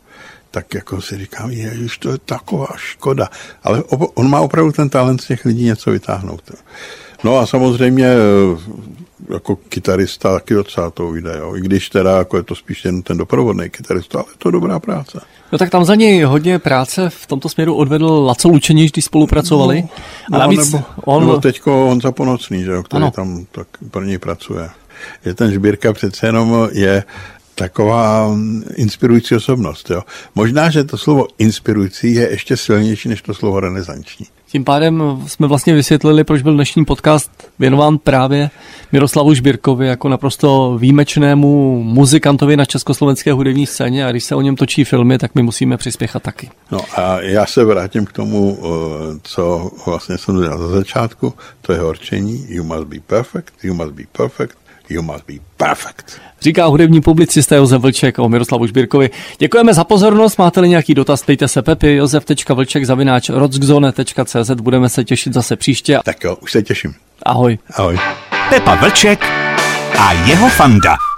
tak 0.52 0.74
jako 0.74 1.02
si 1.02 1.18
říkám, 1.18 1.52
ježiš, 1.52 1.98
to 1.98 2.12
je 2.12 2.18
taková 2.18 2.68
škoda. 2.76 3.30
Ale 3.64 3.84
on 4.14 4.30
má 4.30 4.40
opravdu 4.40 4.72
ten 4.72 4.90
talent 4.90 5.22
z 5.22 5.28
těch 5.28 5.46
lidí 5.46 5.64
něco 5.64 5.92
vytáhnout. 5.92 6.52
No 7.24 7.38
a 7.38 7.46
samozřejmě 7.46 8.06
eh, 8.06 9.34
jako 9.34 9.56
kytarista 9.56 10.34
taky 10.34 10.54
docela 10.54 10.90
to 10.90 11.12
vyjde, 11.12 11.38
jo. 11.38 11.56
I 11.56 11.62
když 11.62 11.90
teda 11.90 12.18
jako 12.18 12.38
je 12.38 12.44
to 12.44 12.56
spíš 12.56 12.86
jen 12.86 13.02
ten 13.02 13.18
doprovodný 13.18 13.70
kytarista, 13.70 14.18
ale 14.20 14.28
je 14.32 14.38
to 14.38 14.52
dobrá 14.52 14.80
práce. 14.80 15.22
No 15.52 15.58
tak 15.58 15.70
tam 15.70 15.86
za 15.86 15.96
něj 15.96 16.24
hodně 16.24 16.60
práce 16.60 17.10
v 17.10 17.28
tomto 17.28 17.50
směru 17.50 17.76
odvedl 17.76 18.24
Laco 18.26 18.50
Lučeniš, 18.50 18.92
když 18.92 19.06
spolupracovali. 19.06 19.82
No, 19.82 19.88
a 20.32 20.32
no, 20.32 20.40
navíc 20.40 20.72
nebo, 20.72 20.86
on... 21.06 21.24
nebo 21.24 21.38
teďko 21.38 21.88
on 21.88 22.02
za 22.02 22.12
Ponocný, 22.12 22.64
že 22.64 22.72
jo, 22.72 22.84
který 22.84 23.02
ano. 23.02 23.12
tam 23.12 23.46
tak 23.52 23.68
pro 23.92 24.04
něj 24.04 24.18
pracuje. 24.18 24.70
Že 25.26 25.34
ten 25.34 25.52
Žbírka 25.52 25.94
přece 25.94 26.28
jenom 26.28 26.70
je 26.72 27.04
taková 27.60 28.38
inspirující 28.76 29.36
osobnost. 29.36 29.90
Jo. 29.90 30.02
Možná, 30.36 30.70
že 30.70 30.84
to 30.84 30.98
slovo 30.98 31.28
inspirující 31.38 32.14
je 32.14 32.30
ještě 32.30 32.58
silnější 32.58 33.10
než 33.10 33.22
to 33.22 33.34
slovo 33.34 33.60
renesanční. 33.60 34.26
Tím 34.48 34.64
pádem 34.64 35.04
jsme 35.28 35.48
vlastně 35.48 35.74
vysvětlili, 35.74 36.24
proč 36.24 36.42
byl 36.42 36.54
dnešní 36.54 36.86
podcast 36.86 37.32
věnován 37.60 37.98
právě 37.98 38.50
Miroslavu 38.92 39.34
Žbírkovi 39.34 39.88
jako 39.88 40.10
naprosto 40.10 40.78
výjimečnému 40.78 41.84
muzikantovi 41.84 42.58
na 42.58 42.66
československé 42.66 43.34
hudební 43.34 43.66
scéně 43.66 44.06
a 44.06 44.12
když 44.12 44.24
se 44.24 44.36
o 44.36 44.42
něm 44.42 44.56
točí 44.56 44.84
filmy, 44.84 45.18
tak 45.18 45.36
my 45.36 45.44
musíme 45.44 45.78
přispěchat 45.78 46.24
taky. 46.24 46.50
No 46.72 46.80
a 46.96 47.22
já 47.22 47.46
se 47.46 47.64
vrátím 47.64 48.06
k 48.06 48.12
tomu, 48.12 48.60
eh, 48.60 49.20
co 49.24 49.72
vlastně 49.86 50.18
jsem 50.18 50.42
dělal 50.42 50.58
za 50.58 50.68
začátku, 50.68 51.34
to 51.62 51.74
je 51.74 51.80
horčení 51.80 52.46
You 52.50 52.64
must 52.64 52.88
be 52.88 53.00
perfect, 53.00 53.54
you 53.64 53.74
must 53.74 53.92
be 53.92 54.04
perfect, 54.12 54.58
you 54.90 55.02
must 55.02 55.26
be 55.28 55.34
perfect. 55.58 56.22
Říká 56.42 56.66
hudební 56.66 57.02
publicista 57.02 57.56
Josef 57.56 57.82
Vlček 57.82 58.20
o 58.20 58.30
Miroslavu 58.30 58.68
Žbírkovi. 58.68 59.10
Děkujeme 59.40 59.74
za 59.74 59.84
pozornost. 59.84 60.38
Máte-li 60.38 60.70
nějaký 60.70 60.94
dotaz, 60.94 61.24
ptejte 61.24 61.48
se 61.48 61.62
Pepi, 61.62 61.96
josef.vlček 61.96 62.86
zavináč 62.86 63.30
rockzone.cz. 63.30 64.52
Budeme 64.62 64.90
se 64.90 65.04
těšit 65.04 65.34
zase 65.34 65.56
příště. 65.56 66.00
Tak 66.06 66.24
jo, 66.24 66.36
už 66.42 66.52
se 66.52 66.62
těším. 66.62 66.94
Ahoj. 67.24 67.58
Ahoj. 67.74 68.00
Pepa 68.50 68.76
Vlček 68.76 69.26
a 70.00 70.14
jeho 70.14 70.50
fanda. 70.50 71.09